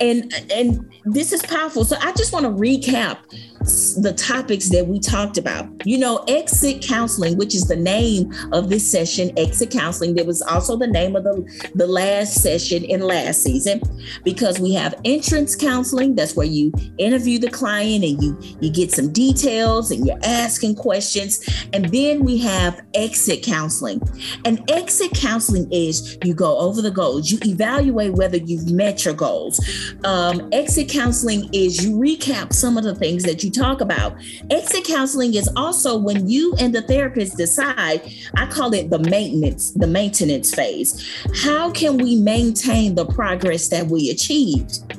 And 0.00 0.32
and 0.52 0.92
this 1.04 1.32
is 1.32 1.42
powerful. 1.42 1.84
So, 1.84 1.96
I 2.00 2.12
just 2.12 2.32
want 2.32 2.44
to 2.44 2.50
recap 2.50 3.18
the 3.64 4.12
topics 4.12 4.68
that 4.70 4.86
we 4.86 5.00
talked 5.00 5.38
about. 5.38 5.68
You 5.86 5.98
know, 5.98 6.24
exit 6.28 6.82
counseling, 6.82 7.36
which 7.36 7.54
is 7.54 7.66
the 7.66 7.76
name 7.76 8.32
of 8.52 8.68
this 8.68 8.90
session, 8.90 9.32
exit 9.38 9.70
counseling. 9.70 10.14
That 10.14 10.26
was 10.26 10.42
also 10.42 10.76
the 10.76 10.86
name 10.86 11.16
of 11.16 11.24
the, 11.24 11.70
the 11.74 11.86
last 11.86 12.42
session 12.42 12.84
in 12.84 13.00
last 13.00 13.42
season 13.42 13.80
because 14.24 14.58
we 14.58 14.74
have 14.74 14.94
entrance 15.04 15.56
counseling. 15.56 16.14
That's 16.14 16.36
where 16.36 16.46
you 16.46 16.72
interview 16.98 17.38
the 17.38 17.50
client 17.50 18.04
and 18.04 18.22
you 18.22 18.38
you 18.60 18.70
get 18.70 18.92
some 18.92 19.12
details 19.12 19.90
and 19.90 20.06
you're 20.06 20.18
asking 20.22 20.76
questions. 20.76 21.44
And 21.72 21.86
then 21.86 22.24
we 22.24 22.38
have 22.38 22.82
exit 22.94 23.42
counseling. 23.42 24.00
And 24.44 24.68
exit 24.70 25.12
counseling 25.14 25.70
is 25.72 26.18
you 26.24 26.34
go 26.34 26.58
over 26.58 26.82
the 26.82 26.90
goals, 26.90 27.30
you 27.30 27.38
evaluate 27.44 28.12
whether 28.12 28.36
you've 28.36 28.70
met 28.70 29.04
your 29.04 29.14
goals. 29.14 29.60
Um, 30.04 30.48
exit 30.52 30.88
counseling 30.88 31.48
is 31.52 31.84
you 31.84 31.96
recap 31.96 32.52
some 32.52 32.76
of 32.76 32.84
the 32.84 32.94
things 32.94 33.22
that 33.24 33.42
you 33.42 33.50
talk 33.54 33.80
about. 33.80 34.16
Exit 34.50 34.84
counseling 34.84 35.34
is 35.34 35.48
also 35.56 35.96
when 35.96 36.28
you 36.28 36.54
and 36.58 36.74
the 36.74 36.82
therapist 36.82 37.36
decide, 37.36 38.02
I 38.36 38.46
call 38.46 38.74
it 38.74 38.90
the 38.90 38.98
maintenance, 38.98 39.70
the 39.72 39.86
maintenance 39.86 40.54
phase. 40.54 41.20
How 41.42 41.70
can 41.70 41.98
we 41.98 42.16
maintain 42.16 42.94
the 42.94 43.06
progress 43.06 43.68
that 43.68 43.86
we 43.86 44.10
achieved? 44.10 44.94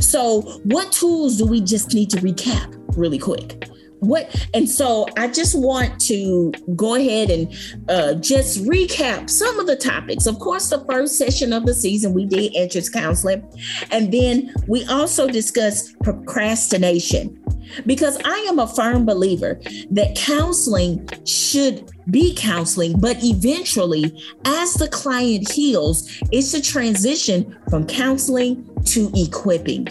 So, 0.00 0.42
what 0.64 0.90
tools 0.92 1.38
do 1.38 1.46
we 1.46 1.60
just 1.60 1.94
need 1.94 2.10
to 2.10 2.16
recap 2.18 2.74
really 2.96 3.18
quick? 3.18 3.68
what 4.00 4.48
and 4.54 4.68
so 4.68 5.06
i 5.16 5.26
just 5.26 5.58
want 5.58 6.00
to 6.00 6.52
go 6.76 6.94
ahead 6.94 7.30
and 7.30 7.52
uh, 7.88 8.14
just 8.14 8.64
recap 8.64 9.28
some 9.28 9.58
of 9.58 9.66
the 9.66 9.76
topics 9.76 10.26
of 10.26 10.38
course 10.38 10.70
the 10.70 10.84
first 10.84 11.16
session 11.16 11.52
of 11.52 11.66
the 11.66 11.74
season 11.74 12.12
we 12.12 12.24
did 12.24 12.54
entrance 12.54 12.88
counseling 12.88 13.42
and 13.90 14.12
then 14.12 14.54
we 14.68 14.84
also 14.86 15.26
discussed 15.26 15.98
procrastination 16.00 17.37
because 17.86 18.18
i 18.24 18.36
am 18.48 18.58
a 18.58 18.66
firm 18.66 19.04
believer 19.04 19.60
that 19.90 20.16
counseling 20.16 21.08
should 21.24 21.90
be 22.10 22.34
counseling 22.34 22.98
but 22.98 23.16
eventually 23.22 24.22
as 24.44 24.74
the 24.74 24.88
client 24.88 25.50
heals 25.50 26.20
it's 26.32 26.54
a 26.54 26.62
transition 26.62 27.56
from 27.70 27.86
counseling 27.86 28.68
to 28.84 29.10
equipping 29.14 29.86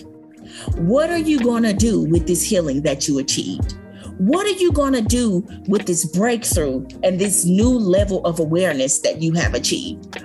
what 0.75 1.09
are 1.09 1.19
you 1.19 1.39
going 1.39 1.63
to 1.63 1.73
do 1.73 2.03
with 2.05 2.27
this 2.27 2.43
healing 2.43 2.81
that 2.81 3.07
you 3.07 3.19
achieved 3.19 3.77
what 4.17 4.47
are 4.47 4.59
you 4.59 4.71
going 4.71 4.93
to 4.93 5.01
do 5.01 5.45
with 5.67 5.85
this 5.85 6.05
breakthrough 6.05 6.87
and 7.03 7.19
this 7.19 7.45
new 7.45 7.69
level 7.69 8.25
of 8.25 8.39
awareness 8.39 8.99
that 8.99 9.21
you 9.21 9.33
have 9.33 9.53
achieved? 9.53 10.23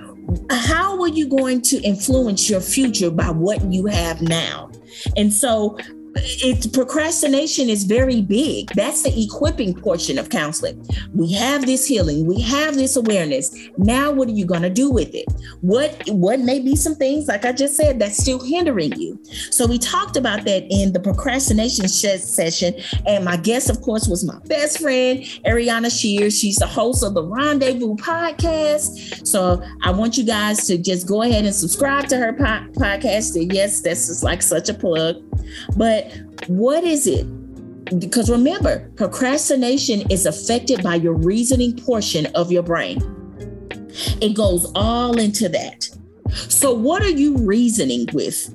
How 0.49 0.99
are 1.01 1.09
you 1.09 1.27
going 1.27 1.61
to 1.63 1.79
influence 1.81 2.49
your 2.49 2.61
future 2.61 3.11
by 3.11 3.29
what 3.29 3.63
you 3.71 3.85
have 3.85 4.21
now? 4.21 4.71
And 5.15 5.31
so 5.31 5.77
it 6.15 6.71
procrastination 6.73 7.69
is 7.69 7.83
very 7.83 8.21
big. 8.21 8.69
That's 8.75 9.03
the 9.03 9.23
equipping 9.23 9.73
portion 9.73 10.17
of 10.19 10.29
counseling. 10.29 10.85
We 11.13 11.31
have 11.33 11.65
this 11.65 11.85
healing, 11.87 12.25
we 12.25 12.41
have 12.41 12.75
this 12.75 12.95
awareness. 12.95 13.55
Now 13.77 14.11
what 14.11 14.27
are 14.27 14.33
you 14.33 14.45
going 14.45 14.61
to 14.61 14.69
do 14.69 14.89
with 14.89 15.13
it? 15.13 15.25
What 15.61 16.03
what 16.09 16.39
may 16.39 16.59
be 16.59 16.75
some 16.75 16.95
things 16.95 17.27
like 17.27 17.45
I 17.45 17.51
just 17.51 17.75
said 17.75 17.99
that's 17.99 18.17
still 18.17 18.43
hindering 18.43 18.93
you. 18.99 19.19
So 19.51 19.65
we 19.65 19.77
talked 19.77 20.17
about 20.17 20.45
that 20.45 20.65
in 20.69 20.93
the 20.93 20.99
procrastination 20.99 21.87
session 21.87 22.75
and 23.05 23.25
my 23.25 23.37
guest 23.37 23.69
of 23.69 23.81
course 23.81 24.07
was 24.07 24.23
my 24.23 24.39
best 24.45 24.79
friend 24.79 25.19
Areanna 25.45 25.91
Shears. 25.91 26.37
She's 26.37 26.57
the 26.57 26.67
host 26.67 27.03
of 27.03 27.13
the 27.13 27.23
Rendezvous 27.23 27.95
podcast. 27.95 29.25
So 29.25 29.63
I 29.83 29.91
want 29.91 30.17
you 30.17 30.23
guys 30.23 30.67
to 30.67 30.77
just 30.77 31.07
go 31.07 31.21
ahead 31.23 31.45
and 31.45 31.55
subscribe 31.55 32.07
to 32.07 32.17
her 32.17 32.33
po- 32.33 32.67
podcast. 32.79 33.53
Yes, 33.53 33.81
this 33.81 34.09
is 34.09 34.23
like 34.23 34.41
such 34.41 34.69
a 34.69 34.73
plug. 34.73 35.21
But 35.75 36.02
what 36.47 36.83
is 36.83 37.07
it? 37.07 37.25
Because 37.99 38.29
remember, 38.29 38.89
procrastination 38.95 40.09
is 40.09 40.25
affected 40.25 40.81
by 40.83 40.95
your 40.95 41.13
reasoning 41.13 41.75
portion 41.75 42.27
of 42.35 42.51
your 42.51 42.63
brain. 42.63 43.01
It 44.21 44.35
goes 44.35 44.71
all 44.75 45.19
into 45.19 45.49
that. 45.49 45.87
So, 46.31 46.73
what 46.73 47.03
are 47.03 47.09
you 47.09 47.37
reasoning 47.37 48.07
with 48.13 48.53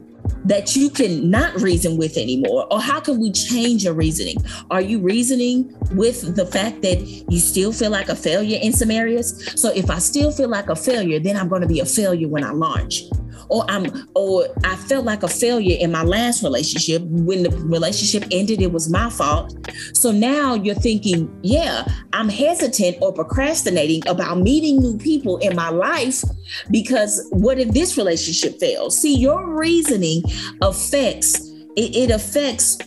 that 0.49 0.75
you 0.75 0.91
can 0.91 1.31
not 1.31 1.55
reason 1.61 1.97
with 1.97 2.17
anymore? 2.17 2.67
Or 2.71 2.81
how 2.81 3.01
can 3.01 3.21
we 3.21 3.31
change 3.33 3.85
your 3.85 3.95
reasoning? 3.95 4.37
Are 4.71 4.81
you 4.81 4.99
reasoning 4.99 5.75
with 5.93 6.35
the 6.35 6.47
fact 6.47 6.83
that 6.83 7.01
you 7.01 7.39
still 7.39 7.73
feel 7.73 7.91
like 7.91 8.09
a 8.09 8.17
failure 8.17 8.59
in 8.61 8.73
some 8.73 8.91
areas? 8.91 9.53
So, 9.55 9.71
if 9.75 9.91
I 9.91 9.99
still 9.99 10.31
feel 10.33 10.49
like 10.49 10.69
a 10.69 10.77
failure, 10.77 11.21
then 11.21 11.37
I'm 11.37 11.49
going 11.49 11.63
to 11.63 11.69
be 11.69 11.81
a 11.81 11.87
failure 11.87 12.29
when 12.29 12.45
I 12.45 12.51
launch 12.51 13.05
or 13.49 13.65
I'm 13.69 13.87
or 14.15 14.47
I 14.65 14.77
felt 14.77 15.05
like 15.05 15.23
a 15.23 15.29
failure 15.29 15.77
in 15.79 15.93
my 15.93 16.03
last 16.03 16.43
relationship. 16.43 17.03
When 17.03 17.43
the 17.43 17.51
relationship 17.51 18.25
ended, 18.31 18.61
it 18.61 18.73
was 18.73 18.91
my 18.91 19.11
fault. 19.11 19.57
So 19.95 20.11
now 20.11 20.55
you're 20.55 20.75
thinking, 20.75 21.35
yeah, 21.43 21.87
I'm 22.13 22.29
hesitant 22.29 22.99
or 23.01 23.13
procrastinating 23.13 24.07
about 24.07 24.39
meeting 24.39 24.79
new 24.79 24.99
people 24.99 25.39
in 25.39 25.57
my 25.57 25.71
life 25.71 26.23
because 26.71 27.27
what 27.31 27.59
if 27.59 27.69
this 27.71 27.97
relationship 27.97 28.59
fails? 28.59 29.01
See, 29.01 29.17
your 29.17 29.49
reasoning 29.49 30.23
affects 30.63 31.49
it, 31.77 31.95
it 31.95 32.11
affects 32.11 32.79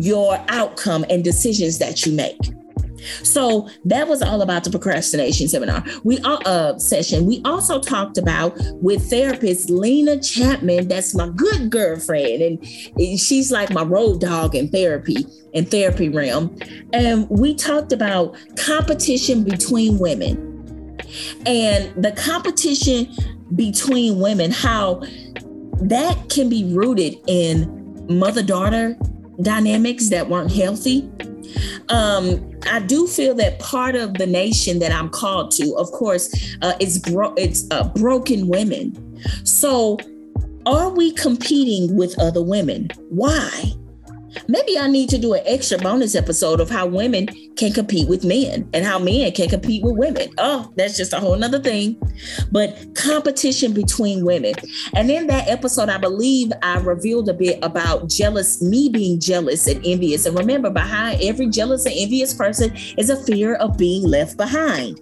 your 0.00 0.42
outcome 0.48 1.04
and 1.08 1.24
decisions 1.24 1.78
that 1.78 2.04
you 2.06 2.12
make. 2.12 2.38
So 3.22 3.68
that 3.86 4.08
was 4.08 4.20
all 4.20 4.42
about 4.42 4.64
the 4.64 4.70
procrastination 4.70 5.48
seminar. 5.48 5.84
We 6.04 6.18
uh 6.22 6.78
session. 6.78 7.26
We 7.26 7.40
also 7.44 7.80
talked 7.80 8.18
about 8.18 8.54
with 8.82 9.08
therapist 9.08 9.70
Lena 9.70 10.20
Chapman. 10.20 10.88
That's 10.88 11.14
my 11.14 11.28
good 11.30 11.70
girlfriend, 11.70 12.42
and 12.42 13.18
she's 13.18 13.50
like 13.50 13.70
my 13.70 13.82
road 13.82 14.20
dog 14.20 14.54
in 14.54 14.68
therapy 14.68 15.24
in 15.54 15.64
therapy 15.64 16.08
realm. 16.08 16.56
And 16.92 17.28
we 17.30 17.54
talked 17.54 17.92
about 17.92 18.36
competition 18.56 19.44
between 19.44 19.98
women 19.98 20.49
and 21.46 22.02
the 22.02 22.12
competition 22.12 23.14
between 23.54 24.20
women. 24.20 24.50
How 24.50 25.02
that 25.82 26.28
can 26.28 26.48
be 26.48 26.72
rooted 26.74 27.16
in 27.26 27.78
mother 28.08 28.42
daughter 28.42 28.96
dynamics 29.40 30.10
that 30.10 30.28
weren't 30.28 30.52
healthy 30.52 31.08
um, 31.88 32.58
I 32.70 32.80
do 32.80 33.06
feel 33.06 33.34
that 33.34 33.58
part 33.58 33.96
of 33.96 34.14
the 34.14 34.26
nation 34.26 34.78
that 34.78 34.92
I'm 34.92 35.08
called 35.08 35.50
to, 35.52 35.74
of 35.76 35.90
course, 35.92 36.32
uh, 36.62 36.74
is 36.80 36.98
bro- 36.98 37.34
it's 37.34 37.66
uh, 37.70 37.88
broken 37.94 38.48
women. 38.48 39.20
So, 39.44 39.98
are 40.66 40.90
we 40.90 41.12
competing 41.12 41.96
with 41.96 42.18
other 42.18 42.42
women? 42.42 42.88
Why? 43.08 43.72
Maybe 44.48 44.78
I 44.78 44.86
need 44.86 45.08
to 45.10 45.18
do 45.18 45.34
an 45.34 45.42
extra 45.46 45.78
bonus 45.78 46.14
episode 46.14 46.60
of 46.60 46.70
how 46.70 46.86
women 46.86 47.28
can 47.56 47.72
compete 47.72 48.08
with 48.08 48.24
men 48.24 48.68
and 48.72 48.84
how 48.84 48.98
men 48.98 49.32
can 49.32 49.48
compete 49.48 49.82
with 49.82 49.96
women. 49.96 50.30
Oh, 50.38 50.72
that's 50.76 50.96
just 50.96 51.12
a 51.12 51.20
whole 51.20 51.36
nother 51.36 51.60
thing. 51.60 52.00
But 52.50 52.94
competition 52.94 53.72
between 53.72 54.24
women. 54.24 54.54
And 54.94 55.10
in 55.10 55.26
that 55.28 55.48
episode, 55.48 55.88
I 55.88 55.98
believe 55.98 56.52
I 56.62 56.78
revealed 56.78 57.28
a 57.28 57.34
bit 57.34 57.58
about 57.62 58.08
jealous, 58.08 58.62
me 58.62 58.88
being 58.88 59.20
jealous 59.20 59.66
and 59.66 59.84
envious. 59.84 60.26
And 60.26 60.38
remember, 60.38 60.70
behind 60.70 61.20
every 61.22 61.48
jealous 61.48 61.86
and 61.86 61.94
envious 61.96 62.34
person 62.34 62.74
is 62.96 63.10
a 63.10 63.22
fear 63.24 63.54
of 63.56 63.76
being 63.76 64.04
left 64.04 64.36
behind. 64.36 65.00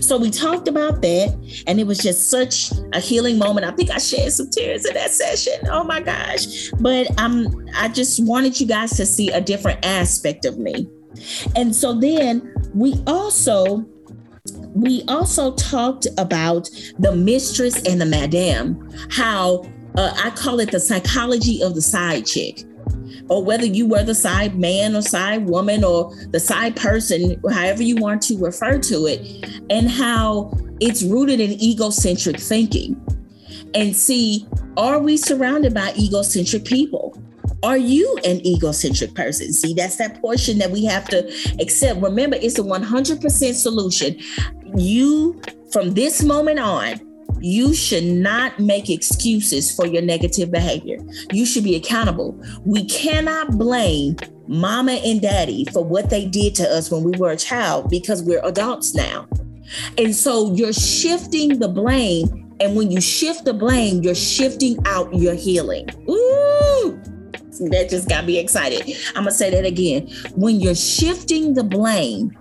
So 0.00 0.18
we 0.18 0.30
talked 0.30 0.68
about 0.68 1.02
that, 1.02 1.62
and 1.66 1.80
it 1.80 1.86
was 1.86 1.98
just 1.98 2.30
such 2.30 2.72
a 2.92 3.00
healing 3.00 3.38
moment. 3.38 3.66
I 3.66 3.70
think 3.72 3.90
I 3.90 3.98
shed 3.98 4.32
some 4.32 4.50
tears 4.50 4.84
in 4.84 4.94
that 4.94 5.10
session. 5.10 5.68
Oh 5.70 5.84
my 5.84 6.00
gosh. 6.00 6.70
But 6.80 7.18
um, 7.20 7.68
I 7.76 7.88
just 7.88 8.24
wanted 8.24 8.60
you 8.60 8.66
guys 8.66 8.90
to 8.96 9.06
see 9.06 9.30
a 9.30 9.40
different 9.40 9.84
aspect 9.84 10.44
of 10.44 10.58
me. 10.58 10.88
And 11.56 11.74
so 11.74 11.92
then 11.92 12.54
we 12.74 12.94
also 13.06 13.84
we 14.74 15.02
also 15.08 15.54
talked 15.54 16.06
about 16.16 16.68
the 16.98 17.14
mistress 17.14 17.86
and 17.86 18.00
the 18.00 18.06
madam, 18.06 18.88
how 19.10 19.64
uh, 19.96 20.12
I 20.22 20.30
call 20.30 20.60
it 20.60 20.70
the 20.70 20.80
psychology 20.80 21.62
of 21.62 21.74
the 21.74 21.82
side 21.82 22.26
chick 22.26 22.64
or 23.30 23.42
whether 23.44 23.64
you 23.64 23.86
were 23.86 24.02
the 24.02 24.14
side 24.14 24.58
man 24.58 24.94
or 24.96 25.02
side 25.02 25.46
woman 25.48 25.84
or 25.84 26.14
the 26.30 26.40
side 26.40 26.74
person, 26.76 27.40
however 27.50 27.82
you 27.82 27.96
want 27.96 28.20
to 28.20 28.36
refer 28.36 28.78
to 28.78 29.06
it, 29.06 29.48
and 29.70 29.88
how 29.88 30.52
it's 30.80 31.02
rooted 31.04 31.40
in 31.40 31.52
egocentric 31.62 32.38
thinking. 32.38 33.00
And 33.74 33.94
see, 33.94 34.46
are 34.76 34.98
we 34.98 35.16
surrounded 35.16 35.72
by 35.72 35.94
egocentric 35.96 36.64
people? 36.64 37.16
Are 37.62 37.76
you 37.76 38.18
an 38.24 38.44
egocentric 38.44 39.14
person? 39.14 39.52
See, 39.52 39.74
that's 39.74 39.96
that 39.96 40.20
portion 40.20 40.58
that 40.58 40.70
we 40.70 40.84
have 40.86 41.06
to 41.08 41.28
accept. 41.60 42.00
Remember, 42.00 42.36
it's 42.40 42.58
a 42.58 42.62
100% 42.62 43.54
solution. 43.54 44.18
You, 44.76 45.40
from 45.70 45.92
this 45.92 46.22
moment 46.22 46.58
on, 46.58 47.09
you 47.40 47.74
should 47.74 48.04
not 48.04 48.58
make 48.58 48.90
excuses 48.90 49.74
for 49.74 49.86
your 49.86 50.02
negative 50.02 50.50
behavior. 50.50 50.98
You 51.32 51.46
should 51.46 51.64
be 51.64 51.74
accountable. 51.74 52.40
We 52.64 52.84
cannot 52.86 53.58
blame 53.58 54.16
mama 54.46 54.92
and 54.92 55.20
daddy 55.20 55.64
for 55.72 55.84
what 55.84 56.10
they 56.10 56.26
did 56.26 56.54
to 56.56 56.68
us 56.68 56.90
when 56.90 57.02
we 57.02 57.12
were 57.18 57.30
a 57.30 57.36
child 57.36 57.88
because 57.88 58.22
we're 58.22 58.44
adults 58.44 58.94
now. 58.94 59.28
And 59.98 60.14
so 60.14 60.52
you're 60.54 60.72
shifting 60.72 61.58
the 61.58 61.68
blame. 61.68 62.54
And 62.60 62.76
when 62.76 62.90
you 62.90 63.00
shift 63.00 63.44
the 63.44 63.54
blame, 63.54 64.02
you're 64.02 64.14
shifting 64.14 64.76
out 64.86 65.14
your 65.14 65.34
healing. 65.34 65.88
Ooh, 66.10 67.00
that 67.70 67.88
just 67.88 68.08
got 68.08 68.24
me 68.26 68.38
excited. 68.38 68.82
I'm 69.08 69.24
going 69.24 69.26
to 69.26 69.32
say 69.32 69.50
that 69.50 69.64
again. 69.64 70.08
When 70.34 70.60
you're 70.60 70.74
shifting 70.74 71.54
the 71.54 71.64
blame, 71.64 72.36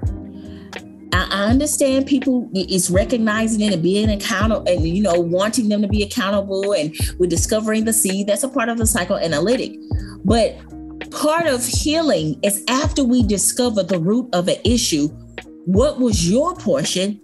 I, 1.13 1.49
understand 1.49 2.05
people 2.05 2.49
is 2.53 2.89
recognizing 2.89 3.61
it 3.61 3.73
and 3.73 3.81
being 3.81 4.09
accountable 4.09 4.67
and 4.67 4.87
you 4.87 5.01
know 5.01 5.19
wanting 5.19 5.69
them 5.69 5.81
to 5.81 5.87
be 5.87 6.03
accountable 6.03 6.73
and 6.73 6.95
we're 7.17 7.27
discovering 7.27 7.85
the 7.85 7.93
seed. 7.93 8.27
That's 8.27 8.43
a 8.43 8.49
part 8.49 8.69
of 8.69 8.77
the 8.77 8.85
psychoanalytic. 8.85 9.75
But 10.23 10.57
part 11.11 11.47
of 11.47 11.65
healing 11.65 12.39
is 12.43 12.63
after 12.67 13.03
we 13.03 13.23
discover 13.23 13.83
the 13.83 13.99
root 13.99 14.29
of 14.33 14.47
an 14.47 14.57
issue, 14.63 15.07
what 15.65 15.99
was 15.99 16.29
your 16.29 16.55
portion? 16.55 17.21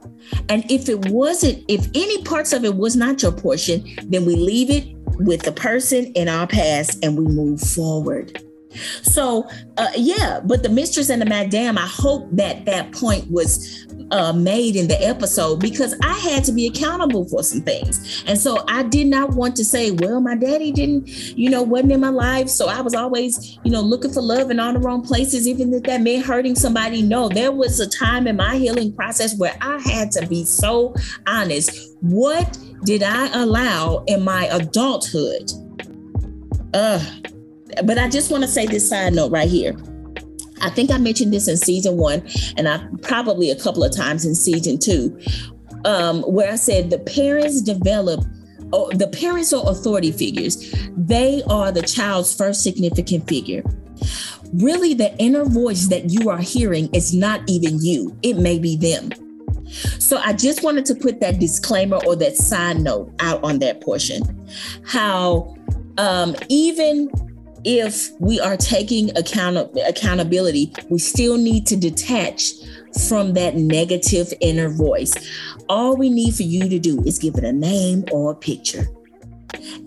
And 0.49 0.69
if 0.71 0.89
it 0.89 1.07
wasn't, 1.09 1.63
if 1.67 1.87
any 1.93 2.21
parts 2.23 2.53
of 2.53 2.63
it 2.63 2.75
was 2.75 2.95
not 2.95 3.21
your 3.21 3.31
portion, 3.31 3.85
then 4.05 4.25
we 4.25 4.35
leave 4.35 4.69
it 4.69 4.95
with 5.19 5.43
the 5.43 5.51
person 5.51 6.05
in 6.13 6.27
our 6.27 6.47
past 6.47 7.03
and 7.03 7.17
we 7.17 7.25
move 7.25 7.61
forward. 7.61 8.44
So, 8.75 9.49
uh, 9.77 9.87
yeah, 9.95 10.41
but 10.43 10.63
the 10.63 10.69
mistress 10.69 11.09
and 11.09 11.21
the 11.21 11.25
madam, 11.25 11.77
I 11.77 11.87
hope 11.87 12.27
that 12.31 12.65
that 12.65 12.91
point 12.91 13.29
was 13.31 13.85
uh, 14.11 14.33
made 14.33 14.75
in 14.75 14.87
the 14.87 15.01
episode 15.03 15.59
because 15.59 15.95
I 16.01 16.13
had 16.13 16.43
to 16.45 16.51
be 16.51 16.67
accountable 16.67 17.27
for 17.27 17.43
some 17.43 17.61
things. 17.61 18.23
And 18.27 18.37
so 18.37 18.63
I 18.67 18.83
did 18.83 19.07
not 19.07 19.31
want 19.31 19.55
to 19.57 19.65
say, 19.65 19.91
well, 19.91 20.21
my 20.21 20.35
daddy 20.35 20.71
didn't, 20.71 21.07
you 21.37 21.49
know, 21.49 21.63
wasn't 21.63 21.93
in 21.93 21.99
my 21.99 22.09
life. 22.09 22.49
So 22.49 22.67
I 22.67 22.81
was 22.81 22.93
always, 22.93 23.57
you 23.63 23.71
know, 23.71 23.81
looking 23.81 24.11
for 24.13 24.21
love 24.21 24.51
in 24.51 24.59
all 24.59 24.73
the 24.73 24.79
wrong 24.79 25.01
places, 25.01 25.47
even 25.47 25.73
if 25.73 25.83
that 25.83 26.01
meant 26.01 26.25
hurting 26.25 26.55
somebody. 26.55 27.01
No, 27.01 27.29
there 27.29 27.51
was 27.51 27.79
a 27.79 27.89
time 27.89 28.27
in 28.27 28.35
my 28.35 28.55
healing 28.57 28.93
process 28.93 29.37
where 29.37 29.55
I 29.61 29.79
had 29.79 30.11
to 30.11 30.27
be 30.27 30.45
so 30.45 30.93
honest. 31.27 31.95
What 32.01 32.57
did 32.83 33.03
I 33.03 33.27
allow 33.33 34.03
in 34.07 34.23
my 34.23 34.45
adulthood? 34.45 35.51
Uh, 36.73 37.03
but 37.83 37.97
I 37.97 38.09
just 38.09 38.31
want 38.31 38.43
to 38.43 38.47
say 38.47 38.65
this 38.65 38.87
side 38.87 39.13
note 39.13 39.31
right 39.31 39.49
here. 39.49 39.75
I 40.61 40.69
think 40.69 40.89
I 40.89 40.97
mentioned 40.97 41.33
this 41.33 41.47
in 41.47 41.57
season 41.57 41.97
one, 41.97 42.27
and 42.57 42.67
I 42.67 42.85
probably 43.01 43.51
a 43.51 43.55
couple 43.55 43.83
of 43.83 43.95
times 43.95 44.25
in 44.25 44.35
season 44.35 44.79
two, 44.79 45.19
um, 45.83 46.21
where 46.23 46.51
I 46.51 46.55
said 46.55 46.89
the 46.89 46.99
parents 46.99 47.61
develop 47.61 48.23
or 48.71 48.91
the 48.93 49.07
parents 49.07 49.53
are 49.53 49.69
authority 49.69 50.11
figures, 50.11 50.73
they 50.97 51.43
are 51.49 51.71
the 51.71 51.81
child's 51.81 52.35
first 52.35 52.63
significant 52.63 53.27
figure. 53.27 53.63
Really, 54.53 54.93
the 54.93 55.15
inner 55.17 55.45
voice 55.45 55.87
that 55.87 56.09
you 56.09 56.29
are 56.29 56.39
hearing 56.39 56.89
is 56.93 57.13
not 57.13 57.41
even 57.47 57.83
you, 57.83 58.17
it 58.23 58.37
may 58.37 58.59
be 58.59 58.75
them. 58.75 59.11
So 59.99 60.17
I 60.17 60.33
just 60.33 60.63
wanted 60.63 60.85
to 60.85 60.95
put 60.95 61.19
that 61.21 61.39
disclaimer 61.39 61.99
or 62.05 62.15
that 62.17 62.37
side 62.37 62.79
note 62.79 63.11
out 63.19 63.43
on 63.43 63.59
that 63.59 63.81
portion. 63.81 64.47
How 64.85 65.55
um, 65.97 66.35
even 66.49 67.09
if 67.65 68.11
we 68.19 68.39
are 68.39 68.55
taking 68.55 69.15
account 69.17 69.57
accountability, 69.87 70.71
we 70.89 70.99
still 70.99 71.37
need 71.37 71.65
to 71.67 71.75
detach 71.75 72.53
from 73.07 73.33
that 73.33 73.55
negative 73.55 74.31
inner 74.39 74.69
voice. 74.69 75.13
All 75.67 75.97
we 75.97 76.09
need 76.09 76.35
for 76.35 76.43
you 76.43 76.69
to 76.69 76.79
do 76.79 77.01
is 77.03 77.17
give 77.17 77.35
it 77.35 77.43
a 77.43 77.51
name 77.51 78.05
or 78.11 78.31
a 78.31 78.35
picture. 78.35 78.87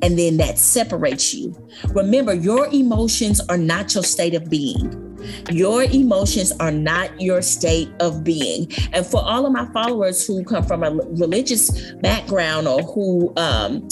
And 0.03 0.19
then 0.19 0.39
that 0.39 0.59
separates 0.59 1.33
you. 1.33 1.55
Remember, 1.91 2.35
your 2.35 2.67
emotions 2.73 3.41
are 3.49 3.59
not 3.59 3.95
your 3.95 4.03
state 4.03 4.35
of 4.35 4.51
being. 4.51 5.05
Your 5.51 5.83
emotions 5.85 6.53
are 6.59 6.71
not 6.71 7.21
your 7.21 7.43
state 7.43 7.91
of 8.01 8.25
being. 8.25 8.71
And 8.93 9.07
for 9.07 9.23
all 9.23 9.47
of 9.47 9.53
my 9.53 9.67
followers 9.73 10.27
who 10.27 10.45
come 10.45 10.65
from 10.65 10.83
a 10.83 10.91
religious 10.91 11.93
background 11.95 12.67
or 12.67 12.83
who 12.83 13.33
um, 13.37 13.87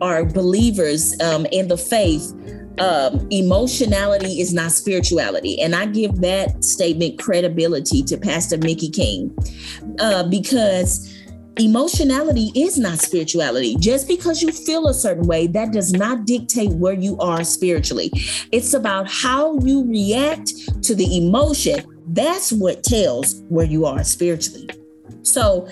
are 0.00 0.24
believers 0.24 1.18
um, 1.20 1.46
in 1.52 1.68
the 1.68 1.76
faith, 1.76 2.32
um, 2.80 3.28
emotionality 3.30 4.40
is 4.40 4.52
not 4.54 4.72
spirituality. 4.72 5.60
And 5.60 5.76
I 5.76 5.86
give 5.86 6.16
that 6.22 6.64
statement 6.64 7.18
credibility 7.18 8.02
to 8.04 8.16
Pastor 8.16 8.56
Mickey 8.58 8.88
King 8.88 9.36
uh, 9.98 10.28
because 10.28 11.14
emotionality 11.58 12.50
is 12.54 12.78
not 12.78 12.98
spirituality. 12.98 13.76
Just 13.76 14.08
because 14.08 14.42
you 14.42 14.50
feel 14.50 14.88
a 14.88 14.94
certain 14.94 15.26
way, 15.26 15.46
that 15.48 15.72
does 15.72 15.92
not 15.92 16.24
dictate 16.24 16.70
where 16.70 16.94
you 16.94 17.18
are 17.18 17.44
spiritually. 17.44 18.10
It's 18.50 18.72
about 18.72 19.10
how 19.10 19.58
you 19.58 19.84
react 19.86 20.82
to 20.84 20.94
the 20.94 21.18
emotion. 21.18 21.84
That's 22.08 22.50
what 22.50 22.82
tells 22.82 23.42
where 23.48 23.66
you 23.66 23.84
are 23.84 24.02
spiritually. 24.04 24.68
So, 25.22 25.68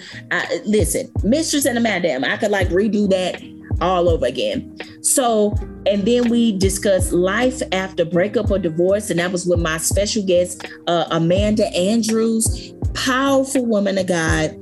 listen, 0.67 1.11
Mistress 1.25 1.65
and 1.65 1.79
a 1.79 1.81
Madam, 1.81 2.23
I 2.23 2.37
could 2.37 2.51
like 2.51 2.69
redo 2.69 3.09
that 3.09 3.43
all 3.81 4.09
over 4.09 4.27
again. 4.27 4.77
So, 5.03 5.55
and 5.87 6.05
then 6.05 6.29
we 6.29 6.57
discussed 6.57 7.13
life 7.13 7.63
after 7.73 8.05
breakup 8.05 8.51
or 8.51 8.59
divorce. 8.59 9.11
And 9.11 9.19
that 9.19 9.33
was 9.33 9.47
with 9.47 9.61
my 9.61 9.79
special 9.79 10.25
guest, 10.25 10.67
uh, 10.87 11.07
Amanda 11.11 11.67
Andrews, 11.77 12.73
powerful 12.95 13.65
woman 13.67 13.99
of 13.99 14.07
God. 14.07 14.57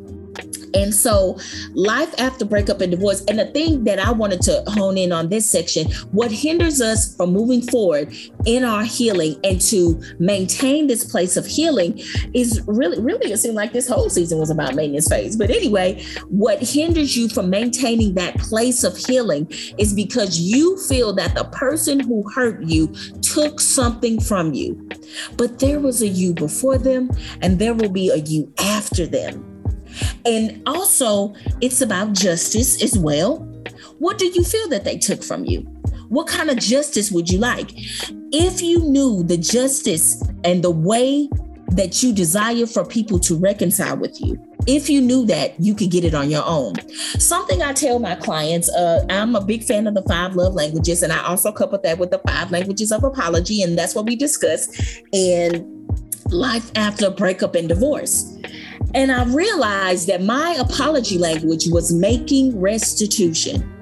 And 0.77 0.95
so, 0.95 1.39
life 1.73 2.15
after 2.19 2.45
breakup 2.45 2.83
and 2.83 2.91
divorce, 2.91 3.25
and 3.29 3.39
the 3.39 3.47
thing 3.47 3.85
that 3.85 3.99
I 3.99 4.13
wanted 4.13 4.43
to 4.43 4.63
hone 4.67 4.99
in 4.99 5.11
on 5.11 5.31
this 5.31 5.49
section, 5.49 5.91
what 6.13 6.31
hinders 6.31 6.83
us 6.83 7.17
from 7.17 7.33
moving 7.33 7.63
forward 7.63 8.15
in 8.45 8.63
our 8.63 8.85
healing 8.85 9.41
and 9.43 9.59
to 9.63 10.01
maintain 10.19 10.87
this 10.87 11.05
place 11.11 11.37
of 11.39 11.47
healing 11.47 11.99
is 12.35 12.63
really, 12.67 13.01
really, 13.01 13.33
it 13.33 13.39
seemed 13.39 13.55
like 13.55 13.73
this 13.73 13.89
whole 13.89 14.11
season 14.11 14.39
was 14.39 14.51
about 14.51 14.75
maintenance 14.75 15.09
phase. 15.09 15.35
But 15.35 15.51
anyway, 15.51 16.05
what 16.29 16.61
hinders 16.61 17.17
you 17.17 17.31
from 17.31 17.49
maintaining 17.49 18.15
that 18.15 18.37
place 18.39 18.85
of 18.85 18.97
healing 18.97 19.51
is 19.79 19.95
because 19.95 20.39
you 20.39 20.77
feel 20.89 21.15
that 21.15 21.35
the 21.35 21.45
person 21.45 22.01
who 22.01 22.29
hurt 22.31 22.63
you 22.63 22.89
took 23.23 23.61
something 23.61 24.21
from 24.21 24.53
you. 24.53 24.89
But 25.39 25.59
there 25.59 25.81
was 25.81 26.03
a 26.03 26.07
you 26.07 26.35
before 26.35 26.77
them, 26.77 27.11
and 27.41 27.59
there 27.59 27.73
will 27.73 27.89
be 27.89 28.11
a 28.11 28.17
you 28.17 28.53
after 28.59 29.07
them. 29.07 29.56
And 30.25 30.63
also, 30.67 31.35
it's 31.61 31.81
about 31.81 32.13
justice 32.13 32.83
as 32.83 32.99
well. 32.99 33.39
What 33.99 34.19
do 34.19 34.27
you 34.27 34.45
feel 34.45 34.69
that 34.69 34.85
they 34.85 34.99
took 34.99 35.23
from 35.23 35.45
you? 35.45 35.61
What 36.09 36.27
kind 36.27 36.51
of 36.51 36.59
justice 36.59 37.11
would 37.11 37.29
you 37.29 37.39
like? 37.39 37.71
If 38.33 38.63
you 38.63 38.79
knew 38.79 39.23
the 39.23 39.37
justice 39.37 40.23
and 40.45 40.63
the 40.63 40.71
way 40.71 41.29
that 41.69 42.03
you 42.03 42.13
desire 42.13 42.67
for 42.67 42.85
people 42.85 43.19
to 43.21 43.37
reconcile 43.37 43.97
with 43.97 44.21
you, 44.21 44.39
if 44.67 44.91
you 44.91 45.01
knew 45.01 45.25
that, 45.27 45.59
you 45.61 45.75
could 45.75 45.91
get 45.91 46.05
it 46.05 46.15
on 46.15 46.29
your 46.29 46.45
own. 46.45 46.75
Something 47.19 47.63
I 47.63 47.73
tell 47.73 47.99
my 47.99 48.17
clients, 48.17 48.69
uh, 48.71 49.05
I'm 49.09 49.37
a 49.37 49.45
big 49.45 49.63
fan 49.63 49.87
of 49.87 49.95
the 49.95 50.03
five 50.03 50.35
love 50.35 50.55
languages, 50.55 51.03
and 51.03 51.13
I 51.13 51.25
also 51.25 51.53
couple 51.53 51.79
that 51.83 51.99
with 51.99 52.11
the 52.11 52.19
five 52.27 52.51
languages 52.51 52.93
of 52.93 53.05
apology, 53.05 53.63
and 53.63 53.79
that's 53.79 53.95
what 53.95 54.07
we 54.07 54.17
discuss 54.17 54.69
in 55.13 55.87
life 56.31 56.71
after 56.75 57.11
breakup 57.11 57.55
and 57.55 57.69
divorce. 57.69 58.36
And 58.95 59.13
I 59.13 59.25
realized 59.25 60.09
that 60.09 60.23
my 60.23 60.57
apology 60.59 61.19
language 61.19 61.67
was 61.69 61.93
making 61.93 62.59
restitution. 62.61 63.73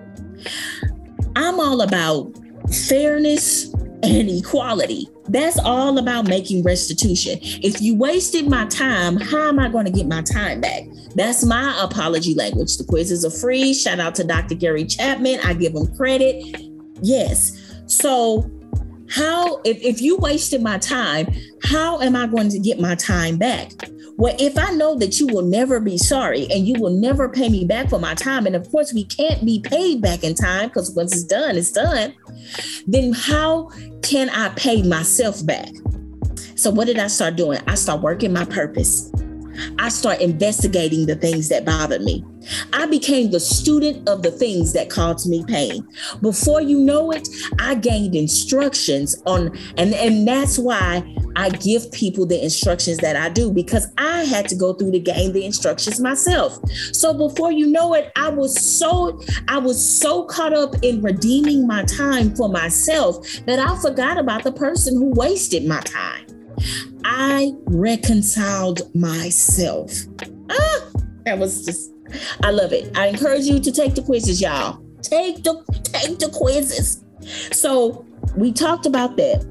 I'm 1.37 1.61
all 1.61 1.81
about 1.81 2.33
fairness 2.89 3.73
and 4.03 4.29
equality. 4.29 5.09
That's 5.29 5.59
all 5.59 5.99
about 5.99 6.29
making 6.29 6.63
restitution. 6.65 7.39
If 7.41 7.81
you 7.81 7.97
wasted 7.97 8.49
my 8.49 8.67
time, 8.67 9.17
how 9.17 9.49
am 9.49 9.59
I 9.59 9.69
going 9.69 9.87
to 9.87 9.91
get 9.91 10.07
my 10.07 10.23
time 10.23 10.61
back? 10.61 10.83
That's 11.15 11.45
my 11.45 11.79
apology 11.83 12.35
language. 12.35 12.77
The 12.77 12.85
quizzes 12.85 13.25
are 13.25 13.31
free. 13.31 13.73
Shout 13.73 14.01
out 14.01 14.15
to 14.17 14.25
Dr. 14.25 14.55
Gary 14.55 14.85
Chapman. 14.85 15.41
I 15.45 15.55
give 15.55 15.75
him 15.75 15.87
credit. 15.97 16.57
Yes. 17.01 17.59
So, 17.87 18.51
how, 19.09 19.61
if, 19.65 19.81
if 19.83 20.03
you 20.03 20.17
wasted 20.17 20.63
my 20.63 20.79
time, 20.79 21.29
how 21.63 22.01
am 22.01 22.17
I 22.17 22.27
going 22.27 22.49
to 22.51 22.59
get 22.59 22.81
my 22.81 22.95
time 22.95 23.39
back? 23.39 23.71
Well, 24.17 24.37
if 24.39 24.57
I 24.57 24.71
know 24.71 24.95
that 24.97 25.19
you 25.19 25.27
will 25.27 25.43
never 25.43 25.81
be 25.81 25.99
sorry 25.99 26.47
and 26.51 26.69
you 26.69 26.81
will 26.81 26.91
never 26.91 27.29
pay 27.29 27.49
me 27.49 27.65
back 27.65 27.91
for 27.91 27.99
my 27.99 28.15
time, 28.15 28.47
and 28.47 28.55
of 28.55 28.71
course 28.71 28.93
we 28.93 29.05
can't 29.05 29.45
be 29.45 29.61
paid 29.61 30.01
back 30.01 30.23
in 30.23 30.35
time 30.35 30.69
because 30.69 30.95
once 30.95 31.13
it's 31.13 31.25
done, 31.25 31.57
it's 31.57 31.73
done, 31.73 32.15
then 32.87 33.13
how 33.13 33.71
can 34.03 34.31
I 34.31 34.51
pay 34.51 34.83
myself 34.83 35.45
back? 35.45 35.69
So 36.55 36.71
what 36.71 36.87
did 36.87 36.99
I 36.99 37.09
start 37.09 37.35
doing? 37.35 37.61
I 37.67 37.75
start 37.75 38.03
working 38.03 38.33
my 38.33 38.45
purpose. 38.45 39.11
I 39.79 39.89
start 39.89 40.21
investigating 40.21 41.07
the 41.07 41.17
things 41.17 41.49
that 41.49 41.65
bothered 41.65 42.03
me. 42.03 42.25
I 42.73 42.87
became 42.87 43.31
the 43.31 43.41
student 43.41 44.09
of 44.09 44.23
the 44.23 44.31
things 44.31 44.73
that 44.75 44.91
caused 44.91 45.29
me 45.29 45.45
pain. 45.47 45.87
Before 46.21 46.61
you 46.61 46.79
know 46.79 47.11
it, 47.11 47.29
I 47.59 47.75
gained 47.75 48.15
instructions 48.15 49.21
on, 49.27 49.57
and, 49.77 49.95
and 49.95 50.27
that's 50.27 50.59
why 50.59 51.03
I 51.37 51.51
give 51.51 51.91
people 51.93 52.27
the 52.27 52.43
instructions 52.43 52.99
that 52.99 53.17
I 53.17 53.29
do 53.29 53.53
because 53.53 53.89
I 53.99 54.25
had 54.25 54.49
to 54.49 54.55
go 54.55 54.73
through 54.73 54.93
to 54.93 54.99
gain 54.99 55.33
the 55.33 55.45
instructions 55.45 56.01
myself. 56.01 56.59
So 56.93 57.13
before 57.13 57.51
you 57.51 57.67
know 57.67 57.95
it, 57.95 58.13
I 58.17 58.29
was 58.29 58.61
so 58.61 59.21
I 59.49 59.59
was 59.59 59.83
so 59.85 60.25
caught 60.25 60.53
up 60.53 60.75
in 60.83 61.03
redeeming 61.03 61.67
my 61.67 61.85
time 61.85 62.35
for 62.35 62.49
myself 62.49 63.27
that 63.47 63.59
I 63.59 63.81
forgot 63.81 64.19
about 64.19 64.45
the 64.45 64.53
person 64.53 64.95
who 64.95 65.11
wasted 65.11 65.67
my 65.67 65.81
time. 65.81 66.27
I 67.05 67.53
reconciled 67.67 68.95
myself. 68.95 69.93
Ah, 70.51 70.91
that 71.25 71.39
was 71.39 71.65
just 71.65 71.93
I 72.43 72.51
love 72.51 72.73
it. 72.73 72.97
I 72.97 73.09
encourage 73.09 73.45
you 73.45 73.61
to 73.61 73.73
take 73.73 73.95
the 73.95 74.03
quizzes, 74.03 74.41
y'all. 74.41 74.83
Take 75.03 75.43
the 75.43 75.63
take 75.83 76.19
the 76.19 76.29
quizzes. 76.29 77.05
So 77.53 78.05
we 78.37 78.53
talked 78.53 78.87
about 78.87 79.17
that. 79.17 79.45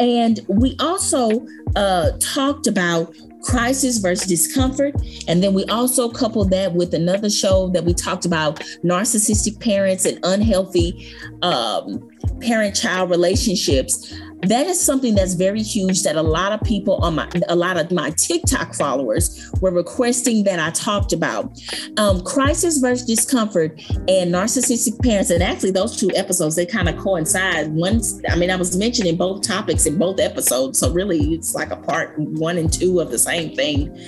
And 0.00 0.40
we 0.48 0.76
also 0.78 1.46
uh, 1.74 2.12
talked 2.20 2.66
about 2.66 3.14
crisis 3.42 3.98
versus 3.98 4.26
discomfort. 4.26 4.94
And 5.28 5.42
then 5.42 5.54
we 5.54 5.64
also 5.66 6.10
coupled 6.10 6.50
that 6.50 6.74
with 6.74 6.92
another 6.94 7.30
show 7.30 7.68
that 7.68 7.84
we 7.84 7.94
talked 7.94 8.24
about 8.24 8.58
narcissistic 8.84 9.60
parents 9.60 10.04
and 10.04 10.18
unhealthy 10.24 11.14
um, 11.42 12.10
parent 12.40 12.74
child 12.74 13.08
relationships 13.08 14.12
that 14.42 14.66
is 14.66 14.80
something 14.80 15.14
that's 15.14 15.34
very 15.34 15.62
huge 15.62 16.02
that 16.02 16.16
a 16.16 16.22
lot 16.22 16.52
of 16.52 16.60
people 16.62 16.96
on 16.96 17.14
my 17.14 17.28
a 17.48 17.56
lot 17.56 17.76
of 17.76 17.90
my 17.90 18.10
TikTok 18.10 18.74
followers 18.74 19.50
were 19.60 19.70
requesting 19.70 20.44
that 20.44 20.58
I 20.58 20.70
talked 20.70 21.12
about. 21.12 21.58
Um, 21.96 22.22
crisis 22.22 22.78
versus 22.78 23.06
discomfort 23.06 23.80
and 24.08 24.32
narcissistic 24.34 25.02
parents, 25.02 25.30
and 25.30 25.42
actually 25.42 25.70
those 25.70 25.96
two 25.96 26.10
episodes 26.14 26.56
they 26.56 26.66
kind 26.66 26.88
of 26.88 26.96
coincide. 26.98 27.68
Once 27.72 28.20
I 28.28 28.36
mean 28.36 28.50
I 28.50 28.56
was 28.56 28.76
mentioning 28.76 29.16
both 29.16 29.42
topics 29.42 29.86
in 29.86 29.98
both 29.98 30.20
episodes, 30.20 30.78
so 30.78 30.92
really 30.92 31.34
it's 31.34 31.54
like 31.54 31.70
a 31.70 31.76
part 31.76 32.18
one 32.18 32.58
and 32.58 32.72
two 32.72 33.00
of 33.00 33.10
the 33.10 33.18
same 33.18 33.54
thing. 33.54 33.98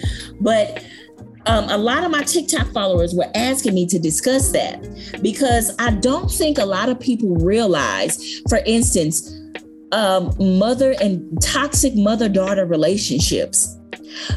But 0.40 0.84
um, 1.46 1.68
a 1.70 1.78
lot 1.78 2.04
of 2.04 2.10
my 2.10 2.22
TikTok 2.22 2.68
followers 2.72 3.14
were 3.14 3.30
asking 3.34 3.74
me 3.74 3.86
to 3.86 3.98
discuss 3.98 4.52
that 4.52 4.82
because 5.22 5.74
I 5.78 5.92
don't 5.92 6.30
think 6.30 6.58
a 6.58 6.66
lot 6.66 6.90
of 6.90 7.00
people 7.00 7.36
realize, 7.36 8.40
for 8.50 8.58
instance, 8.66 9.37
um, 9.92 10.34
mother 10.38 10.94
and 11.00 11.40
toxic 11.42 11.94
mother 11.94 12.28
daughter 12.28 12.66
relationships. 12.66 13.76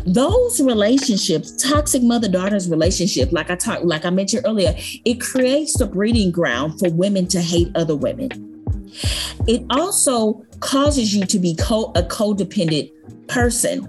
Those 0.06 0.62
relationships 0.62 1.52
toxic 1.62 2.04
mother 2.04 2.28
daughters 2.28 2.70
relationship 2.70 3.32
like 3.32 3.50
i 3.50 3.56
talked 3.56 3.86
like 3.86 4.06
i 4.06 4.10
mentioned 4.10 4.46
earlier 4.46 4.76
it 5.06 5.22
creates 5.22 5.78
the 5.78 5.86
breeding 5.86 6.30
ground 6.30 6.78
for 6.78 6.90
women 6.92 7.28
to 7.28 7.42
hate 7.42 7.72
other 7.76 7.96
women. 7.96 8.30
It 9.48 9.64
also 9.70 10.46
causes 10.60 11.16
you 11.16 11.26
to 11.26 11.40
be 11.40 11.56
co- 11.56 11.92
a 11.96 12.04
codependent 12.04 12.92
person 13.28 13.88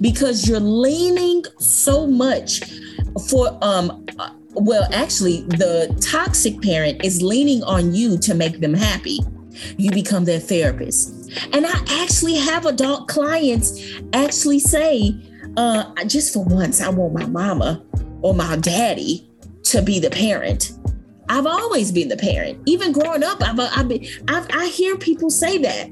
because 0.00 0.48
you're 0.48 0.60
leaning 0.60 1.44
so 1.58 2.06
much 2.06 2.62
for 3.28 3.56
um 3.62 4.06
well 4.54 4.88
actually 4.92 5.42
the 5.42 5.94
toxic 6.00 6.60
parent 6.62 7.04
is 7.04 7.22
leaning 7.22 7.62
on 7.64 7.94
you 7.94 8.18
to 8.18 8.34
make 8.34 8.60
them 8.60 8.74
happy 8.74 9.20
you 9.76 9.90
become 9.90 10.24
their 10.24 10.40
therapist. 10.40 11.30
And 11.52 11.66
I 11.66 12.02
actually 12.02 12.36
have 12.36 12.66
adult 12.66 13.08
clients 13.08 13.80
actually 14.12 14.60
say, 14.60 15.14
uh, 15.56 15.92
just 16.04 16.32
for 16.32 16.44
once, 16.44 16.80
I 16.80 16.88
want 16.88 17.14
my 17.14 17.26
mama 17.26 17.84
or 18.22 18.34
my 18.34 18.56
daddy 18.56 19.30
to 19.64 19.82
be 19.82 19.98
the 19.98 20.10
parent. 20.10 20.72
I've 21.30 21.46
always 21.46 21.92
been 21.92 22.08
the 22.08 22.16
parent. 22.16 22.58
Even 22.66 22.92
growing 22.92 23.22
up, 23.22 23.42
I've, 23.42 23.60
I've 23.60 23.88
been, 23.88 24.06
I've, 24.28 24.46
I 24.50 24.68
hear 24.68 24.96
people 24.96 25.30
say 25.30 25.58
that. 25.58 25.90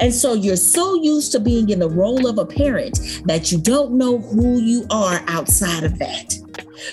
And 0.00 0.14
so 0.14 0.32
you're 0.32 0.56
so 0.56 0.94
used 1.02 1.32
to 1.32 1.40
being 1.40 1.68
in 1.68 1.78
the 1.78 1.90
role 1.90 2.26
of 2.26 2.38
a 2.38 2.46
parent 2.46 2.98
that 3.26 3.52
you 3.52 3.58
don't 3.58 3.92
know 3.92 4.18
who 4.18 4.60
you 4.60 4.86
are 4.90 5.22
outside 5.26 5.84
of 5.84 5.98
that. 5.98 6.34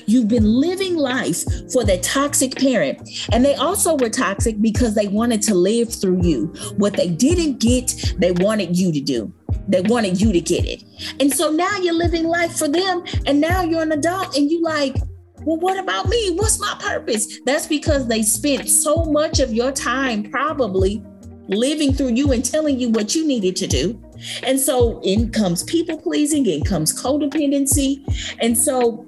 You've 0.05 0.27
been 0.27 0.45
living 0.45 0.95
life 0.95 1.43
for 1.71 1.83
that 1.85 2.03
toxic 2.03 2.55
parent. 2.55 3.09
And 3.31 3.43
they 3.43 3.55
also 3.55 3.95
were 3.95 4.09
toxic 4.09 4.61
because 4.61 4.95
they 4.95 5.07
wanted 5.07 5.41
to 5.43 5.55
live 5.55 5.93
through 5.93 6.21
you. 6.23 6.47
What 6.77 6.93
they 6.93 7.09
didn't 7.09 7.59
get, 7.59 8.15
they 8.17 8.31
wanted 8.31 8.77
you 8.77 8.91
to 8.91 9.01
do. 9.01 9.33
They 9.67 9.81
wanted 9.81 10.19
you 10.21 10.31
to 10.31 10.41
get 10.41 10.65
it. 10.65 10.83
And 11.19 11.33
so 11.33 11.51
now 11.51 11.77
you're 11.77 11.93
living 11.93 12.25
life 12.25 12.57
for 12.57 12.67
them. 12.67 13.03
And 13.25 13.41
now 13.41 13.63
you're 13.63 13.81
an 13.81 13.91
adult 13.91 14.37
and 14.37 14.49
you 14.49 14.61
like, 14.61 14.95
well, 15.41 15.57
what 15.57 15.77
about 15.77 16.07
me? 16.07 16.31
What's 16.35 16.59
my 16.59 16.75
purpose? 16.79 17.39
That's 17.45 17.67
because 17.67 18.07
they 18.07 18.23
spent 18.23 18.67
so 18.67 19.05
much 19.05 19.39
of 19.39 19.53
your 19.53 19.71
time 19.71 20.23
probably 20.23 21.03
living 21.47 21.93
through 21.93 22.13
you 22.13 22.31
and 22.31 22.43
telling 22.43 22.79
you 22.79 22.89
what 22.89 23.13
you 23.13 23.27
needed 23.27 23.55
to 23.57 23.67
do. 23.67 24.01
And 24.43 24.59
so 24.59 24.99
in 25.03 25.31
comes 25.31 25.63
people 25.63 25.99
pleasing, 25.99 26.45
in 26.45 26.63
comes 26.63 26.99
codependency. 26.99 28.03
And 28.39 28.57
so 28.57 29.04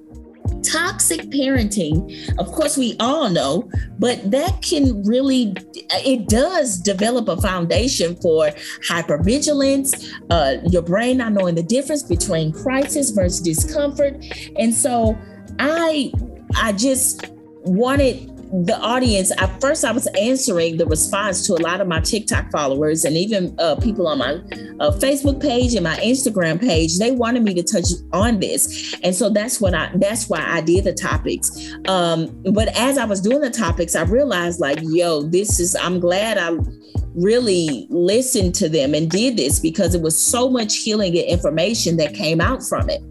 toxic 0.64 1.22
parenting 1.30 2.12
of 2.40 2.52
course 2.52 2.78
we 2.78 2.96
all 3.00 3.30
know 3.30 3.70
but 4.00 4.30
that 4.30 4.62
can 4.62 5.04
really 5.04 5.54
it 5.90 6.28
does 6.28 6.78
develop 6.78 7.28
a 7.28 7.38
foundation 7.38 8.16
for 8.18 8.48
hypervigilance 8.88 10.12
uh, 10.30 10.58
your 10.70 10.82
brain 10.82 11.18
not 11.18 11.32
knowing 11.34 11.56
the 11.56 11.64
difference 11.64 12.04
between 12.04 12.52
crisis 12.52 13.12
versus 13.12 13.40
discomfort. 13.42 14.24
And 14.58 14.74
so 14.74 15.18
i 15.60 16.12
i 16.56 16.72
just 16.72 17.26
wanted 17.64 18.37
the 18.52 18.78
audience, 18.82 19.32
at 19.38 19.60
first 19.60 19.84
I 19.84 19.92
was 19.92 20.08
answering 20.20 20.78
the 20.78 20.86
response 20.86 21.46
to 21.48 21.54
a 21.54 21.62
lot 21.62 21.82
of 21.82 21.88
my 21.88 22.00
TikTok 22.00 22.52
followers 22.52 23.06
and 23.06 23.16
even 23.16 23.56
uh, 23.60 23.76
people 23.76 24.08
on 24.08 24.20
my 24.20 24.34
uh, 24.80 24.92
Facebook 24.92 25.42
page 25.42 25.76
and 25.76 25.84
my 25.84 25.96
Instagram 25.98 26.60
page. 26.60 26.98
They 26.98 27.12
wanted 27.12 27.44
me 27.44 27.54
to 27.56 27.64
touch 27.64 27.88
on 28.14 28.40
this, 28.40 28.96
and 29.04 29.16
so 29.16 29.30
that's 29.30 29.60
what 29.60 29.74
I. 29.74 29.92
That's 29.96 30.30
why 30.30 30.44
I 30.46 30.62
did 30.62 30.86
the 30.86 30.94
topics. 30.94 31.52
Um, 31.88 32.28
but 32.54 32.70
as 32.78 32.98
I 32.98 33.06
was 33.06 33.22
doing 33.22 33.42
the 33.42 33.50
topics, 33.50 33.96
I 33.96 34.04
realized 34.04 34.60
like, 34.60 34.80
yo, 34.82 35.24
this 35.24 35.60
is. 35.60 35.76
I'm 35.76 36.00
glad 36.00 36.38
I 36.38 36.58
really 37.18 37.88
listened 37.90 38.54
to 38.56 38.70
them 38.70 38.94
and 38.94 39.10
did 39.10 39.38
this 39.38 39.60
because 39.60 39.96
it 39.96 40.02
was 40.02 40.18
so 40.20 40.50
much 40.50 40.78
healing 40.78 41.18
and 41.18 41.26
information 41.26 41.98
that 41.98 42.14
came 42.14 42.40
out 42.40 42.64
from 42.64 42.90
it. 42.90 43.02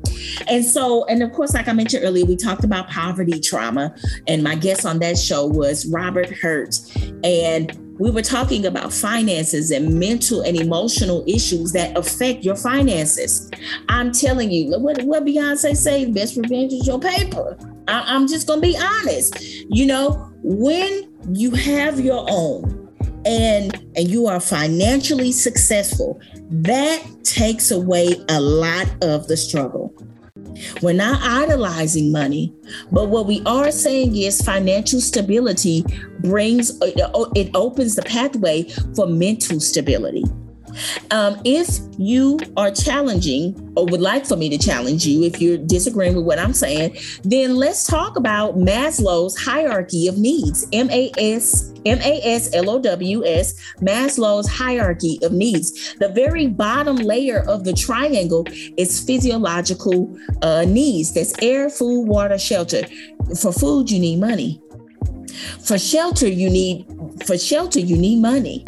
And 0.48 0.64
so, 0.64 1.04
and 1.06 1.22
of 1.22 1.32
course, 1.32 1.54
like 1.54 1.68
I 1.68 1.72
mentioned 1.72 2.04
earlier, 2.04 2.24
we 2.24 2.36
talked 2.36 2.64
about 2.64 2.88
poverty 2.88 3.40
trauma, 3.40 3.94
and 4.28 4.42
my 4.42 4.54
guest 4.54 4.86
on 4.86 5.00
that 5.00 5.18
show 5.18 5.46
was 5.46 5.86
Robert 5.86 6.30
Hurt. 6.30 6.78
And 7.24 7.76
we 7.98 8.10
were 8.10 8.22
talking 8.22 8.66
about 8.66 8.92
finances 8.92 9.70
and 9.70 9.98
mental 9.98 10.42
and 10.42 10.56
emotional 10.56 11.24
issues 11.26 11.72
that 11.72 11.96
affect 11.96 12.44
your 12.44 12.56
finances. 12.56 13.50
I'm 13.88 14.12
telling 14.12 14.50
you, 14.50 14.78
what, 14.78 15.02
what 15.02 15.24
Beyonce 15.24 15.76
say, 15.76 16.10
best 16.10 16.36
revenge 16.36 16.72
is 16.72 16.86
your 16.86 17.00
paper. 17.00 17.56
I, 17.88 18.04
I'm 18.06 18.28
just 18.28 18.46
gonna 18.46 18.60
be 18.60 18.76
honest. 18.76 19.42
You 19.70 19.86
know, 19.86 20.30
when 20.42 21.10
you 21.32 21.50
have 21.52 21.98
your 21.98 22.26
own 22.28 22.75
and 23.26 23.74
and 23.96 24.08
you 24.08 24.26
are 24.26 24.40
financially 24.40 25.32
successful, 25.32 26.20
that 26.48 27.04
takes 27.24 27.70
away 27.70 28.14
a 28.28 28.40
lot 28.40 28.86
of 29.02 29.26
the 29.26 29.36
struggle. 29.36 29.92
We're 30.80 30.94
not 30.94 31.20
idolizing 31.22 32.12
money, 32.12 32.54
but 32.90 33.08
what 33.08 33.26
we 33.26 33.42
are 33.44 33.70
saying 33.70 34.16
is 34.16 34.40
financial 34.40 35.00
stability 35.00 35.84
brings 36.20 36.72
it 36.80 37.50
opens 37.54 37.96
the 37.96 38.02
pathway 38.02 38.62
for 38.94 39.06
mental 39.06 39.60
stability. 39.60 40.24
Um, 41.10 41.40
if 41.44 41.78
you 41.98 42.38
are 42.56 42.70
challenging 42.70 43.72
or 43.76 43.86
would 43.86 44.00
like 44.00 44.26
for 44.26 44.36
me 44.36 44.48
to 44.48 44.58
challenge 44.58 45.06
you, 45.06 45.24
if 45.24 45.40
you're 45.40 45.58
disagreeing 45.58 46.16
with 46.16 46.24
what 46.24 46.38
I'm 46.38 46.52
saying, 46.52 46.96
then 47.22 47.56
let's 47.56 47.86
talk 47.86 48.16
about 48.16 48.56
Maslow's 48.56 49.36
hierarchy 49.36 50.08
of 50.08 50.18
needs. 50.18 50.66
M 50.72 50.90
A 50.90 51.10
S 51.18 51.72
M 51.84 51.98
A 52.00 52.20
S 52.24 52.50
L 52.54 52.68
O 52.68 52.80
W 52.80 53.24
S, 53.24 53.54
Maslow's 53.80 54.48
hierarchy 54.48 55.18
of 55.22 55.32
needs. 55.32 55.94
The 55.96 56.08
very 56.08 56.46
bottom 56.46 56.96
layer 56.96 57.40
of 57.48 57.64
the 57.64 57.72
triangle 57.72 58.46
is 58.76 59.00
physiological 59.04 60.16
uh, 60.42 60.64
needs. 60.66 61.12
That's 61.14 61.34
air, 61.42 61.70
food, 61.70 62.06
water, 62.06 62.38
shelter. 62.38 62.82
For 63.40 63.52
food, 63.52 63.90
you 63.90 64.00
need 64.00 64.20
money. 64.20 64.60
For 65.64 65.78
shelter, 65.78 66.28
you 66.28 66.48
need 66.50 66.86
for 67.26 67.38
shelter 67.38 67.80
you 67.80 67.96
need 67.96 68.20
money. 68.20 68.64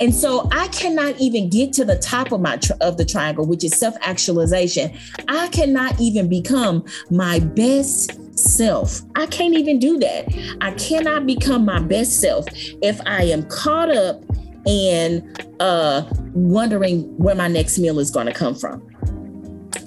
And 0.00 0.14
so 0.14 0.48
I 0.52 0.68
cannot 0.68 1.20
even 1.20 1.48
get 1.48 1.72
to 1.74 1.84
the 1.84 1.96
top 1.96 2.32
of 2.32 2.40
my 2.40 2.58
of 2.80 2.96
the 2.96 3.04
triangle, 3.04 3.46
which 3.46 3.64
is 3.64 3.76
self-actualization. 3.76 4.96
I 5.28 5.48
cannot 5.48 6.00
even 6.00 6.28
become 6.28 6.84
my 7.10 7.38
best 7.38 8.38
self. 8.38 9.00
I 9.14 9.26
can't 9.26 9.54
even 9.54 9.78
do 9.78 9.98
that. 9.98 10.56
I 10.60 10.72
cannot 10.72 11.26
become 11.26 11.64
my 11.64 11.80
best 11.80 12.20
self 12.20 12.46
if 12.82 13.00
I 13.06 13.24
am 13.24 13.44
caught 13.44 13.90
up 13.90 14.22
in 14.66 15.34
uh 15.60 16.02
wondering 16.32 17.02
where 17.18 17.34
my 17.34 17.48
next 17.48 17.78
meal 17.78 17.98
is 17.98 18.10
going 18.10 18.26
to 18.26 18.32
come 18.32 18.54
from. 18.54 18.82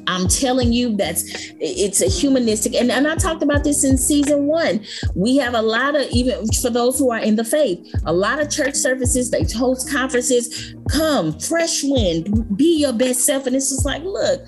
I'm 0.08 0.28
telling 0.28 0.73
you, 0.73 0.95
that's 0.95 1.23
it's 1.60 2.02
a 2.02 2.08
humanistic, 2.08 2.76
and, 2.76 2.91
and 2.91 3.08
I 3.08 3.15
talked 3.15 3.43
about 3.43 3.63
this 3.63 3.84
in 3.84 3.97
season 3.97 4.45
one. 4.45 4.86
We 5.15 5.38
have 5.38 5.54
a 5.54 5.62
lot 5.62 5.95
of 5.95 6.10
even 6.12 6.47
for 6.62 6.69
those 6.69 6.97
who 6.97 7.12
are 7.12 7.19
in 7.19 7.36
the 7.36 7.43
faith, 7.43 7.80
a 8.06 8.13
lot 8.13 8.39
of 8.39 8.50
church 8.50 8.76
services, 8.76 9.32
they 9.32 9.43
host 9.43 9.91
conferences, 9.91 10.76
come, 10.89 11.38
fresh 11.39 11.84
wind, 11.84 12.58
be 12.58 12.80
your 12.80 12.93
best 12.93 13.21
self. 13.21 13.47
And 13.47 13.56
it's 13.56 13.69
just 13.69 13.86
like, 13.86 14.04
look, 14.04 14.41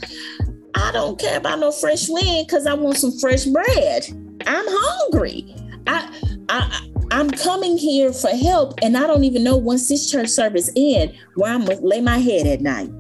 I 0.76 0.92
don't 0.92 1.20
care 1.20 1.38
about 1.38 1.60
no 1.60 1.72
fresh 1.72 2.08
wind 2.08 2.48
because 2.48 2.66
I 2.66 2.74
want 2.74 2.98
some 2.98 3.18
fresh 3.20 3.46
bread. 3.46 4.06
I'm 4.48 4.66
hungry. 4.68 5.56
I 5.88 6.20
I 6.50 6.90
I'm 7.12 7.30
coming 7.30 7.78
here 7.78 8.14
for 8.14 8.30
help, 8.30 8.76
and 8.82 8.96
I 8.96 9.08
don't 9.08 9.24
even 9.24 9.44
know 9.44 9.58
once 9.58 9.88
this 9.88 10.10
church 10.10 10.30
service 10.30 10.70
end 10.76 11.14
where 11.36 11.52
I'm 11.52 11.66
gonna 11.66 11.82
lay 11.82 12.02
my 12.02 12.18
head 12.18 12.46
at 12.46 12.62
night. 12.62 12.92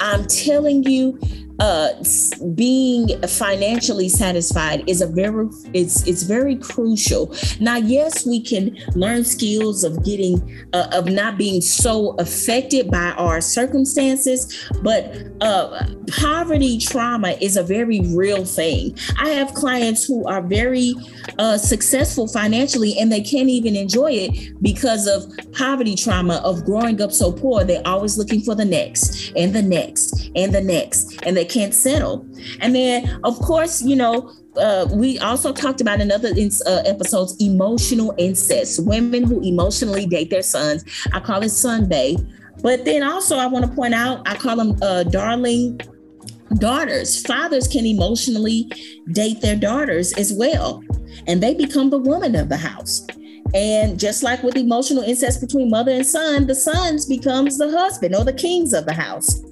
I'm 0.00 0.26
telling 0.26 0.84
you, 0.84 1.18
uh, 1.60 1.90
being 2.54 3.20
financially 3.22 4.08
satisfied 4.08 4.88
is 4.88 5.00
a 5.00 5.06
very 5.06 5.48
it's 5.72 6.06
it's 6.06 6.22
very 6.22 6.56
crucial. 6.56 7.34
Now, 7.60 7.76
yes, 7.76 8.26
we 8.26 8.40
can 8.40 8.76
learn 8.94 9.24
skills 9.24 9.84
of 9.84 10.04
getting 10.04 10.66
uh, 10.72 10.88
of 10.92 11.08
not 11.08 11.38
being 11.38 11.60
so 11.60 12.16
affected 12.18 12.90
by 12.90 13.12
our 13.12 13.40
circumstances, 13.40 14.68
but 14.82 15.16
uh, 15.40 15.86
poverty 16.08 16.78
trauma 16.78 17.36
is 17.40 17.56
a 17.56 17.62
very 17.62 18.00
real 18.00 18.44
thing. 18.44 18.96
I 19.18 19.30
have 19.30 19.54
clients 19.54 20.04
who 20.04 20.26
are 20.26 20.42
very 20.42 20.94
uh, 21.38 21.58
successful 21.58 22.26
financially 22.28 22.98
and 22.98 23.10
they 23.10 23.20
can't 23.20 23.48
even 23.48 23.76
enjoy 23.76 24.12
it 24.12 24.62
because 24.62 25.06
of 25.06 25.24
poverty 25.52 25.94
trauma 25.94 26.40
of 26.44 26.64
growing 26.64 27.00
up 27.00 27.12
so 27.12 27.32
poor. 27.32 27.64
They're 27.64 27.86
always 27.86 28.18
looking 28.18 28.40
for 28.42 28.54
the 28.54 28.64
next 28.64 29.32
and 29.36 29.54
the 29.54 29.62
next 29.62 30.30
and 30.36 30.52
the 30.54 30.60
next, 30.60 31.18
and 31.24 31.36
they 31.36 31.43
they 31.44 31.52
can't 31.52 31.74
settle. 31.74 32.26
And 32.60 32.74
then, 32.74 33.20
of 33.24 33.38
course, 33.38 33.82
you 33.82 33.96
know, 33.96 34.32
uh, 34.56 34.86
we 34.92 35.18
also 35.18 35.52
talked 35.52 35.80
about 35.80 36.00
in 36.00 36.10
other 36.10 36.28
uh, 36.28 36.82
episodes 36.86 37.36
emotional 37.40 38.14
incest, 38.18 38.84
women 38.86 39.24
who 39.24 39.40
emotionally 39.42 40.06
date 40.06 40.30
their 40.30 40.42
sons. 40.42 40.84
I 41.12 41.20
call 41.20 41.42
it 41.42 41.50
Sunday. 41.50 42.16
But 42.62 42.84
then 42.84 43.02
also, 43.02 43.36
I 43.36 43.46
want 43.46 43.64
to 43.66 43.70
point 43.72 43.94
out, 43.94 44.22
I 44.26 44.36
call 44.36 44.56
them 44.56 44.76
uh, 44.80 45.02
darling 45.04 45.80
daughters. 46.58 47.20
Fathers 47.26 47.68
can 47.68 47.84
emotionally 47.84 48.70
date 49.12 49.40
their 49.40 49.56
daughters 49.56 50.12
as 50.14 50.32
well, 50.32 50.82
and 51.26 51.42
they 51.42 51.54
become 51.54 51.90
the 51.90 51.98
woman 51.98 52.34
of 52.36 52.48
the 52.48 52.56
house. 52.56 53.06
And 53.52 54.00
just 54.00 54.22
like 54.22 54.42
with 54.42 54.56
emotional 54.56 55.02
incest 55.02 55.40
between 55.40 55.68
mother 55.68 55.92
and 55.92 56.06
son, 56.06 56.46
the 56.46 56.54
sons 56.54 57.06
becomes 57.06 57.58
the 57.58 57.70
husband 57.70 58.14
or 58.14 58.24
the 58.24 58.32
kings 58.32 58.72
of 58.72 58.86
the 58.86 58.94
house. 58.94 59.42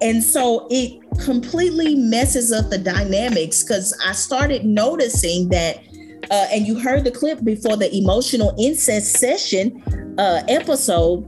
And 0.00 0.22
so 0.22 0.66
it 0.70 1.00
completely 1.20 1.94
messes 1.94 2.52
up 2.52 2.68
the 2.68 2.78
dynamics 2.78 3.62
because 3.62 3.96
I 4.04 4.12
started 4.12 4.64
noticing 4.64 5.48
that, 5.48 5.78
uh, 6.30 6.46
and 6.52 6.66
you 6.66 6.78
heard 6.78 7.04
the 7.04 7.10
clip 7.10 7.42
before 7.44 7.76
the 7.76 7.94
emotional 7.94 8.54
incest 8.58 9.16
session 9.16 9.82
uh, 10.18 10.42
episode, 10.48 11.24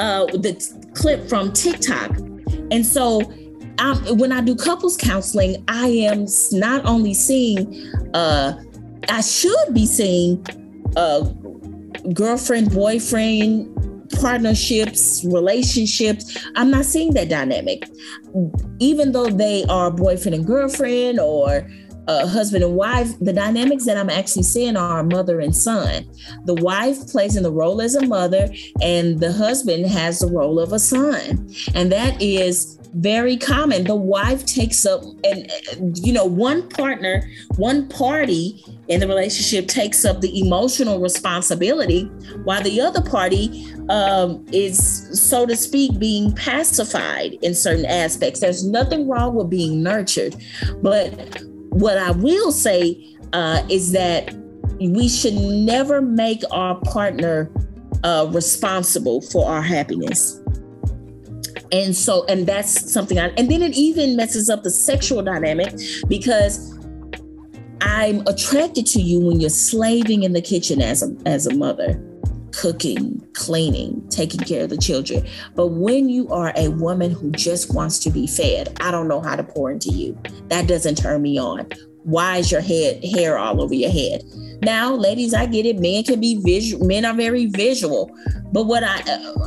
uh, 0.00 0.26
the 0.26 0.54
clip 0.94 1.28
from 1.28 1.52
TikTok. 1.52 2.18
And 2.70 2.84
so 2.84 3.20
I'm, 3.78 4.18
when 4.18 4.32
I 4.32 4.40
do 4.40 4.56
couples 4.56 4.96
counseling, 4.96 5.64
I 5.68 5.86
am 5.86 6.26
not 6.52 6.84
only 6.84 7.14
seeing, 7.14 7.92
uh, 8.14 8.60
I 9.08 9.20
should 9.20 9.72
be 9.72 9.86
seeing 9.86 10.44
uh, 10.96 11.20
girlfriend, 12.12 12.72
boyfriend, 12.72 13.74
partnerships, 14.10 15.24
relationships. 15.24 16.36
I'm 16.56 16.70
not 16.70 16.84
seeing 16.84 17.14
that 17.14 17.28
dynamic. 17.28 17.88
Even 18.78 19.12
though 19.12 19.28
they 19.28 19.64
are 19.68 19.90
boyfriend 19.90 20.34
and 20.34 20.46
girlfriend 20.46 21.20
or 21.20 21.68
uh, 22.08 22.26
husband 22.26 22.64
and 22.64 22.74
wife, 22.74 23.16
the 23.20 23.32
dynamics 23.32 23.84
that 23.84 23.98
I'm 23.98 24.10
actually 24.10 24.42
seeing 24.42 24.76
are 24.76 25.02
mother 25.04 25.40
and 25.40 25.54
son. 25.54 26.08
The 26.46 26.54
wife 26.54 27.06
plays 27.06 27.36
in 27.36 27.42
the 27.42 27.52
role 27.52 27.82
as 27.82 27.94
a 27.94 28.06
mother, 28.06 28.48
and 28.82 29.20
the 29.20 29.32
husband 29.32 29.86
has 29.86 30.18
the 30.18 30.26
role 30.26 30.58
of 30.58 30.72
a 30.72 30.78
son. 30.78 31.52
And 31.74 31.92
that 31.92 32.20
is 32.20 32.78
very 32.94 33.36
common. 33.36 33.84
The 33.84 33.94
wife 33.94 34.46
takes 34.46 34.86
up, 34.86 35.02
and 35.22 35.52
you 35.98 36.10
know, 36.12 36.24
one 36.24 36.66
partner, 36.70 37.28
one 37.56 37.86
party 37.90 38.64
in 38.88 39.00
the 39.00 39.06
relationship 39.06 39.68
takes 39.68 40.06
up 40.06 40.22
the 40.22 40.40
emotional 40.40 41.00
responsibility, 41.00 42.04
while 42.44 42.62
the 42.62 42.80
other 42.80 43.02
party 43.02 43.66
um, 43.90 44.46
is, 44.50 45.28
so 45.28 45.44
to 45.44 45.54
speak, 45.54 45.98
being 45.98 46.34
pacified 46.34 47.34
in 47.42 47.54
certain 47.54 47.84
aspects. 47.84 48.40
There's 48.40 48.66
nothing 48.66 49.06
wrong 49.06 49.34
with 49.34 49.50
being 49.50 49.82
nurtured, 49.82 50.34
but 50.82 51.44
what 51.78 51.96
I 51.96 52.10
will 52.10 52.50
say 52.50 53.06
uh, 53.32 53.62
is 53.68 53.92
that 53.92 54.34
we 54.80 55.08
should 55.08 55.34
never 55.34 56.02
make 56.02 56.42
our 56.50 56.80
partner 56.80 57.50
uh, 58.02 58.28
responsible 58.32 59.20
for 59.20 59.48
our 59.48 59.62
happiness. 59.62 60.40
And 61.70 61.94
so, 61.94 62.24
and 62.26 62.46
that's 62.46 62.90
something 62.90 63.18
I, 63.18 63.28
and 63.36 63.50
then 63.50 63.62
it 63.62 63.76
even 63.76 64.16
messes 64.16 64.48
up 64.48 64.62
the 64.62 64.70
sexual 64.70 65.22
dynamic 65.22 65.74
because 66.08 66.76
I'm 67.80 68.26
attracted 68.26 68.86
to 68.86 69.00
you 69.00 69.20
when 69.20 69.40
you're 69.40 69.50
slaving 69.50 70.22
in 70.24 70.32
the 70.32 70.42
kitchen 70.42 70.80
as 70.80 71.02
a, 71.02 71.14
as 71.26 71.46
a 71.46 71.54
mother, 71.54 72.02
cooking, 72.52 73.26
cleaning, 73.34 74.06
taking 74.08 74.40
care 74.40 74.64
of 74.64 74.70
the 74.70 74.76
children. 74.76 75.26
But 75.54 75.68
when 75.68 76.08
you 76.08 76.28
are 76.28 76.52
a 76.56 76.68
woman 76.68 77.10
who 77.10 77.30
just 77.32 77.74
wants 77.74 77.98
to 78.00 78.10
be 78.10 78.26
fed, 78.26 78.76
I 78.80 78.90
don't 78.90 79.08
know 79.08 79.20
how 79.20 79.36
to 79.36 79.44
pour 79.44 79.70
into 79.70 79.90
you. 79.90 80.18
That 80.48 80.66
doesn't 80.66 80.96
turn 80.96 81.22
me 81.22 81.38
on 81.38 81.68
why 82.08 82.38
is 82.38 82.50
your 82.50 82.62
head 82.62 83.04
hair 83.04 83.36
all 83.36 83.60
over 83.60 83.74
your 83.74 83.90
head? 83.90 84.24
Now, 84.62 84.94
ladies, 84.94 85.34
I 85.34 85.44
get 85.44 85.66
it. 85.66 85.78
Men 85.78 86.04
can 86.04 86.20
be 86.20 86.40
visual. 86.42 86.86
Men 86.86 87.04
are 87.04 87.14
very 87.14 87.46
visual. 87.46 88.10
But 88.50 88.64
what 88.64 88.82
I 88.82 89.02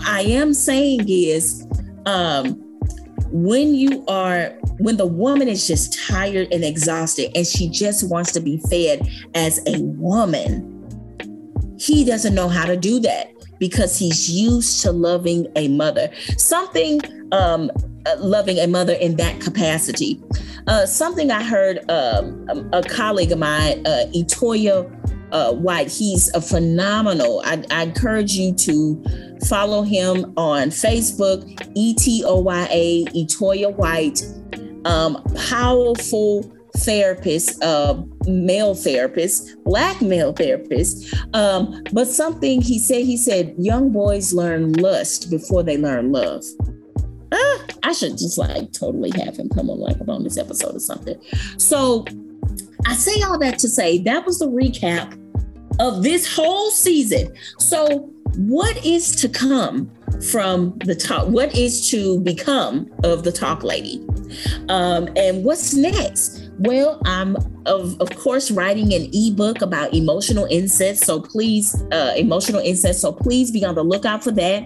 I 0.06 0.22
am 0.22 0.54
saying 0.54 1.06
is, 1.08 1.66
um, 2.06 2.54
when 3.32 3.74
you 3.74 4.06
are 4.08 4.50
when 4.80 4.98
the 4.98 5.08
woman 5.08 5.48
is 5.48 5.68
just 5.68 6.08
tired 6.08 6.50
and 6.52 6.64
exhausted 6.64 7.32
and 7.36 7.48
she 7.48 7.68
just 7.68 8.10
wants 8.10 8.32
to 8.34 8.40
be 8.40 8.62
fed 8.70 9.08
as 9.34 9.60
a 9.66 9.82
woman, 9.82 10.71
he 11.82 12.06
doesn't 12.06 12.36
know 12.36 12.48
how 12.48 12.66
to 12.66 12.78
do 12.78 13.00
that 13.00 13.34
because 13.60 13.98
he's 13.98 14.30
used 14.30 14.82
to 14.84 14.92
loving 14.92 15.48
a 15.56 15.68
mother. 15.68 16.10
Something 16.38 17.02
um, 17.32 17.72
uh, 18.06 18.16
loving 18.20 18.60
a 18.60 18.68
mother 18.68 18.94
in 18.94 19.16
that 19.16 19.42
capacity. 19.42 20.22
Uh, 20.68 20.86
something 20.86 21.32
I 21.32 21.44
heard 21.44 21.80
um, 21.90 22.70
a 22.72 22.84
colleague 22.84 23.32
of 23.32 23.40
mine, 23.40 23.86
uh, 23.86 24.06
Etoya 24.14 24.90
uh, 25.32 25.54
White. 25.54 25.92
He's 25.92 26.32
a 26.36 26.42
phenomenal. 26.42 27.42
I, 27.46 27.64
I, 27.72 27.84
encourage 27.84 28.34
you 28.34 28.54
to 28.56 29.04
follow 29.48 29.82
him 29.82 30.34
on 30.38 30.70
Facebook, 30.70 31.44
E 31.74 31.96
T 31.96 32.24
O 32.26 32.40
Y 32.42 32.68
A, 32.70 33.06
Etoya 33.06 33.76
White. 33.76 34.24
Um, 34.86 35.24
powerful 35.48 36.52
therapist, 36.78 37.62
uh, 37.64 38.02
male 38.26 38.76
therapist, 38.76 39.56
black 39.64 40.02
male 40.02 40.34
therapist. 40.34 41.14
Um, 41.34 41.84
but 41.92 42.08
something 42.08 42.62
he 42.62 42.80
said, 42.80 43.06
he 43.06 43.18
said, 43.18 43.54
young 43.58 43.92
boys 43.92 44.34
learn 44.34 44.74
lust 44.74 45.30
before 45.30 45.64
they 45.64 45.78
learn 45.78 46.12
love. 46.12 46.44
Ah, 47.34 47.66
I 47.84 47.94
should 47.94 48.18
just 48.18 48.38
like 48.38 48.72
totally 48.74 49.12
have 49.12 49.38
him 49.38 49.50
come 49.50 49.70
on 49.70 49.80
like 49.80 49.98
on 50.08 50.24
this 50.24 50.38
episode 50.38 50.76
or 50.76 50.80
something. 50.80 51.20
So 51.58 52.06
I 52.86 52.94
say 52.96 53.22
all 53.22 53.40
that 53.40 53.60
to 53.60 53.70
say 53.70 54.00
that 54.00 54.26
was 54.26 54.40
the 54.40 54.48
recap 54.48 55.18
of 55.80 56.04
this 56.04 56.34
whole 56.34 56.70
season. 56.72 57.34
So, 57.58 58.10
what 58.36 58.86
is 58.86 59.16
to 59.18 59.30
come 59.30 59.92
from 60.32 60.78
the 60.86 60.96
talk? 60.96 61.28
What 61.28 61.56
is 61.56 61.90
to 61.90 62.20
become 62.22 62.90
of 63.04 63.24
the 63.24 63.32
talk 63.32 63.64
lady? 63.64 64.06
Um, 64.70 65.10
and 65.16 65.44
what's 65.44 65.74
next? 65.74 66.41
Well, 66.64 67.02
I'm 67.06 67.36
of, 67.66 68.00
of 68.02 68.10
course 68.18 68.52
writing 68.52 68.94
an 68.94 69.10
ebook 69.14 69.62
about 69.62 69.94
emotional 69.94 70.48
incest. 70.50 71.06
So 71.06 71.22
please, 71.22 71.76
uh, 71.92 72.14
emotional 72.18 72.62
incest. 72.62 73.02
So 73.02 73.12
please 73.12 73.52
be 73.52 73.64
on 73.66 73.76
the 73.76 73.84
lookout 73.84 74.24
for 74.24 74.32
that. 74.32 74.66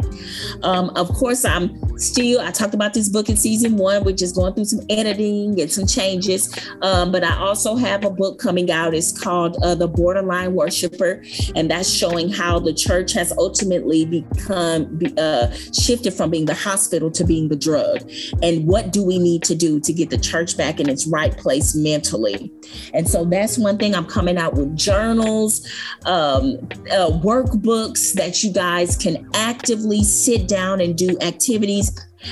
Um, 0.64 0.90
of 0.92 1.10
course, 1.10 1.46
I'm 1.46 1.98
still, 1.98 2.42
I 2.42 2.52
talked 2.52 2.74
about 2.74 2.94
this 2.94 3.10
book 3.10 3.30
in 3.30 3.38
season 3.38 3.78
one, 3.78 4.04
which 4.04 4.22
is 4.22 4.32
going 4.32 4.54
through 4.54 4.66
some 4.66 4.82
editing 4.90 5.60
and 5.60 5.72
some 5.72 5.86
changes. 5.86 6.54
Um, 6.82 7.12
but 7.12 7.24
I 7.24 7.36
also 7.38 7.76
have 7.76 8.06
a 8.06 8.10
book 8.10 8.40
coming 8.40 8.72
out. 8.72 8.94
It's 8.94 9.18
called 9.18 9.58
uh, 9.64 9.76
The 9.76 9.88
Borderline 9.88 10.54
Worshiper. 10.54 11.24
And 11.56 11.70
that's 11.70 11.90
showing 11.90 12.30
how 12.30 12.60
the 12.60 12.74
church 12.74 13.14
has 13.14 13.32
ultimately 13.38 14.06
become 14.06 15.00
uh, 15.18 15.52
shifted 15.74 16.14
from 16.14 16.30
being 16.30 16.46
the 16.46 16.54
hospital 16.54 17.12
to 17.12 17.24
being 17.24 17.50
the 17.50 17.56
drug. 17.56 18.10
And 18.42 18.66
what 18.66 18.92
do 18.92 19.04
we 19.04 19.20
need 19.20 19.44
to 19.44 19.56
do 19.56 19.80
to 19.80 19.94
get 19.94 20.10
the 20.10 20.18
church 20.18 20.58
back 20.58 20.80
in 20.80 20.90
its 20.90 21.08
right 21.08 21.36
place 21.38 21.76
mentally? 21.76 22.52
And 22.94 23.08
so 23.08 23.26
that's 23.26 23.58
one 23.58 23.78
thing 23.78 23.96
I'm 23.96 24.06
coming 24.06 24.38
out 24.38 24.54
with 24.54 24.76
journals, 24.76 25.68
um, 26.06 26.58
uh, 26.92 27.12
workbooks 27.24 28.14
that 28.14 28.44
you 28.44 28.52
guys 28.52 28.96
can 28.96 29.30
actively 29.34 30.04
sit 30.04 30.48
down 30.48 30.82
and 30.82 30.98
do 30.98 31.18
activities. 31.22 31.92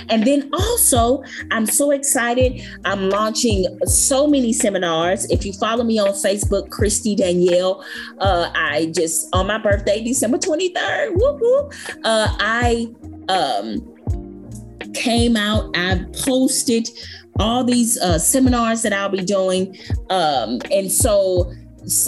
And 0.10 0.26
then 0.26 0.50
also, 0.54 1.24
I'm 1.52 1.66
so 1.66 1.92
excited. 1.92 2.62
I'm 2.86 3.10
launching 3.10 3.66
so 3.86 4.28
many 4.28 4.54
seminars. 4.54 5.30
If 5.30 5.46
you 5.46 5.54
follow 5.54 5.84
me 5.84 6.00
on 6.00 6.10
Facebook, 6.10 6.70
Kristy 6.70 7.16
Danielle, 7.16 7.86
uh, 8.20 8.52
I 8.56 8.92
just 8.96 9.28
on 9.34 9.48
my 9.48 9.58
birthday, 9.58 10.04
December 10.04 10.38
23rd, 10.38 11.12
whoop, 11.14 11.40
whoop, 11.40 11.74
uh, 12.04 12.36
I 12.40 12.92
um, 13.30 13.94
came 14.94 15.36
out, 15.36 15.76
I 15.76 16.06
posted 16.24 16.90
all 17.40 17.64
these 17.64 17.98
uh, 18.00 18.20
seminars 18.20 18.82
that 18.84 18.94
I'll 18.94 19.10
be 19.10 19.24
doing. 19.24 19.78
Um, 20.10 20.60
and 20.72 20.92
so 20.92 21.52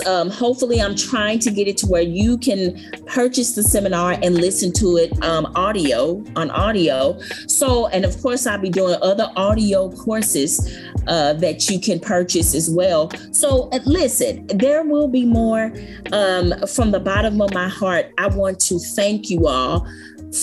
um, 0.06 0.30
hopefully 0.30 0.82
I'm 0.82 0.96
trying 0.96 1.40
to 1.40 1.52
get 1.52 1.68
it 1.68 1.78
to 1.78 1.88
where 1.88 2.02
you 2.02 2.38
can 2.38 2.80
purchase 3.08 3.56
the 3.56 3.64
seminar 3.64 4.14
and 4.24 4.36
listen 4.36 4.72
to 4.74 4.98
it 4.98 5.24
um, 5.24 5.52
audio 5.56 6.24
on 6.36 6.50
audio. 6.52 7.20
So, 7.48 7.88
and 7.88 8.06
of 8.06 8.22
course, 8.22 8.48
I'll 8.48 8.60
be 8.60 8.70
doing 8.70 8.98
other 9.02 9.32
audio 9.36 9.92
courses 9.92 10.80
uh, 11.08 11.34
that 11.34 11.70
you 11.70 11.80
can 11.80 12.00
purchase 12.00 12.56
as 12.56 12.70
well. 12.70 13.12
So, 13.32 13.70
uh, 13.72 13.80
listen, 13.86 14.48
there 14.48 14.84
will 14.84 15.08
be 15.08 15.26
more 15.26 15.74
um, 16.14 16.54
from 16.74 16.92
the 16.92 17.00
bottom 17.00 17.42
of 17.42 17.54
my 17.54 17.68
heart. 17.68 18.14
I 18.18 18.28
want 18.28 18.60
to 18.62 18.80
thank 18.80 19.30
you 19.30 19.48
all 19.48 19.88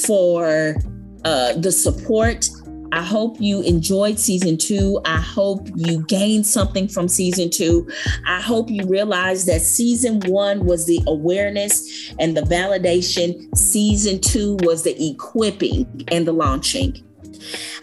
for 0.06 0.76
uh, 1.24 1.54
the 1.54 1.72
support 1.72 2.48
I 2.92 3.02
hope 3.02 3.40
you 3.40 3.62
enjoyed 3.62 4.18
season 4.18 4.58
two. 4.58 5.00
I 5.06 5.16
hope 5.16 5.66
you 5.74 6.04
gained 6.04 6.46
something 6.46 6.88
from 6.88 7.08
season 7.08 7.48
two. 7.48 7.88
I 8.26 8.40
hope 8.40 8.70
you 8.70 8.86
realize 8.86 9.46
that 9.46 9.62
season 9.62 10.20
one 10.26 10.66
was 10.66 10.86
the 10.86 11.00
awareness 11.06 12.12
and 12.18 12.36
the 12.36 12.42
validation, 12.42 13.56
season 13.56 14.20
two 14.20 14.58
was 14.62 14.82
the 14.82 15.10
equipping 15.10 16.04
and 16.12 16.26
the 16.26 16.32
launching. 16.32 17.02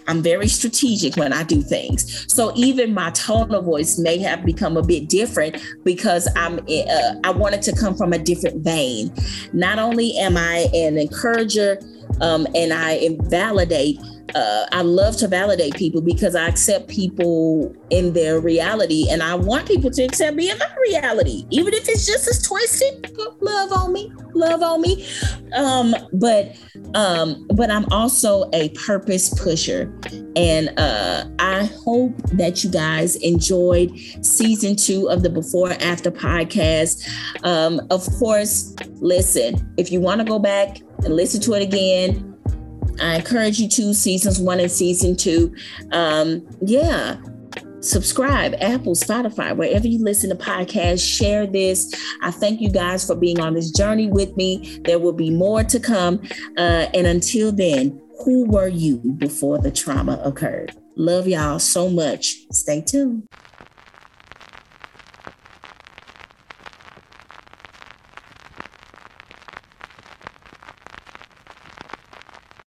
I'm 0.07 0.23
very 0.23 0.47
strategic 0.47 1.17
when 1.17 1.33
I 1.33 1.43
do 1.43 1.61
things. 1.61 2.31
So 2.33 2.51
even 2.55 2.93
my 2.93 3.11
tone 3.11 3.53
of 3.53 3.65
voice 3.65 3.99
may 3.99 4.17
have 4.19 4.45
become 4.45 4.77
a 4.77 4.83
bit 4.83 5.09
different 5.09 5.57
because 5.83 6.27
I'm 6.35 6.59
uh, 6.59 7.13
I 7.23 7.31
wanted 7.31 7.61
to 7.63 7.75
come 7.75 7.95
from 7.95 8.13
a 8.13 8.17
different 8.17 8.63
vein. 8.63 9.13
Not 9.53 9.77
only 9.77 10.17
am 10.17 10.37
I 10.37 10.67
an 10.73 10.97
encourager 10.97 11.79
um, 12.21 12.47
and 12.55 12.73
I 12.73 13.17
validate 13.23 13.99
uh, 14.35 14.65
I 14.71 14.81
love 14.81 15.17
to 15.17 15.27
validate 15.27 15.75
people 15.75 16.01
because 16.01 16.35
I 16.35 16.47
accept 16.47 16.87
people 16.87 17.75
in 17.89 18.13
their 18.13 18.39
reality 18.39 19.07
and 19.09 19.23
I 19.23 19.35
want 19.35 19.67
people 19.67 19.89
to 19.91 20.03
accept 20.03 20.35
me 20.35 20.49
in 20.49 20.57
my 20.57 20.75
reality, 20.81 21.45
even 21.49 21.73
if 21.73 21.87
it's 21.89 22.05
just 22.05 22.27
as 22.27 22.41
twisted. 22.41 23.17
Love 23.41 23.71
on 23.71 23.93
me, 23.93 24.11
love 24.33 24.61
on 24.61 24.81
me. 24.81 25.07
Um, 25.53 25.95
but 26.13 26.55
um, 26.95 27.47
but 27.55 27.71
I'm 27.71 27.85
also 27.91 28.49
a 28.53 28.69
purpose 28.69 29.29
pusher. 29.29 29.93
And 30.35 30.77
uh, 30.79 31.25
I 31.39 31.65
hope 31.83 32.15
that 32.33 32.63
you 32.63 32.69
guys 32.69 33.15
enjoyed 33.17 33.91
season 34.21 34.75
two 34.75 35.09
of 35.09 35.23
the 35.23 35.29
Before 35.29 35.71
After 35.81 36.11
podcast. 36.11 37.07
Um, 37.43 37.81
of 37.89 38.05
course, 38.17 38.75
listen, 39.01 39.73
if 39.77 39.91
you 39.91 39.99
want 39.99 40.19
to 40.19 40.25
go 40.25 40.39
back 40.39 40.79
and 41.03 41.15
listen 41.15 41.41
to 41.41 41.53
it 41.53 41.63
again, 41.63 42.28
I 43.01 43.15
encourage 43.15 43.59
you 43.59 43.67
to 43.69 43.93
seasons 43.93 44.39
one 44.39 44.59
and 44.59 44.71
season 44.71 45.15
two. 45.15 45.55
Um, 45.91 46.47
yeah, 46.61 47.17
subscribe 47.81 48.53
apple 48.59 48.93
spotify 48.93 49.55
wherever 49.55 49.87
you 49.87 50.03
listen 50.03 50.29
to 50.29 50.35
podcasts 50.35 51.07
share 51.07 51.47
this. 51.47 51.93
I 52.21 52.31
thank 52.31 52.59
you 52.59 52.69
guys 52.69 53.05
for 53.05 53.15
being 53.15 53.39
on 53.39 53.53
this 53.53 53.71
journey 53.71 54.07
with 54.07 54.35
me. 54.35 54.79
There 54.83 54.99
will 54.99 55.13
be 55.13 55.29
more 55.29 55.63
to 55.63 55.79
come. 55.79 56.21
Uh, 56.57 56.87
and 56.93 57.07
until 57.07 57.51
then 57.51 58.01
who 58.25 58.45
were 58.45 58.67
you 58.67 58.97
before 59.17 59.59
the 59.59 59.71
trauma 59.71 60.21
occurred? 60.25 60.75
Love 60.97 61.27
y'all 61.27 61.59
so 61.59 61.89
much. 61.89 62.35
Stay 62.51 62.81
tuned 62.81 63.27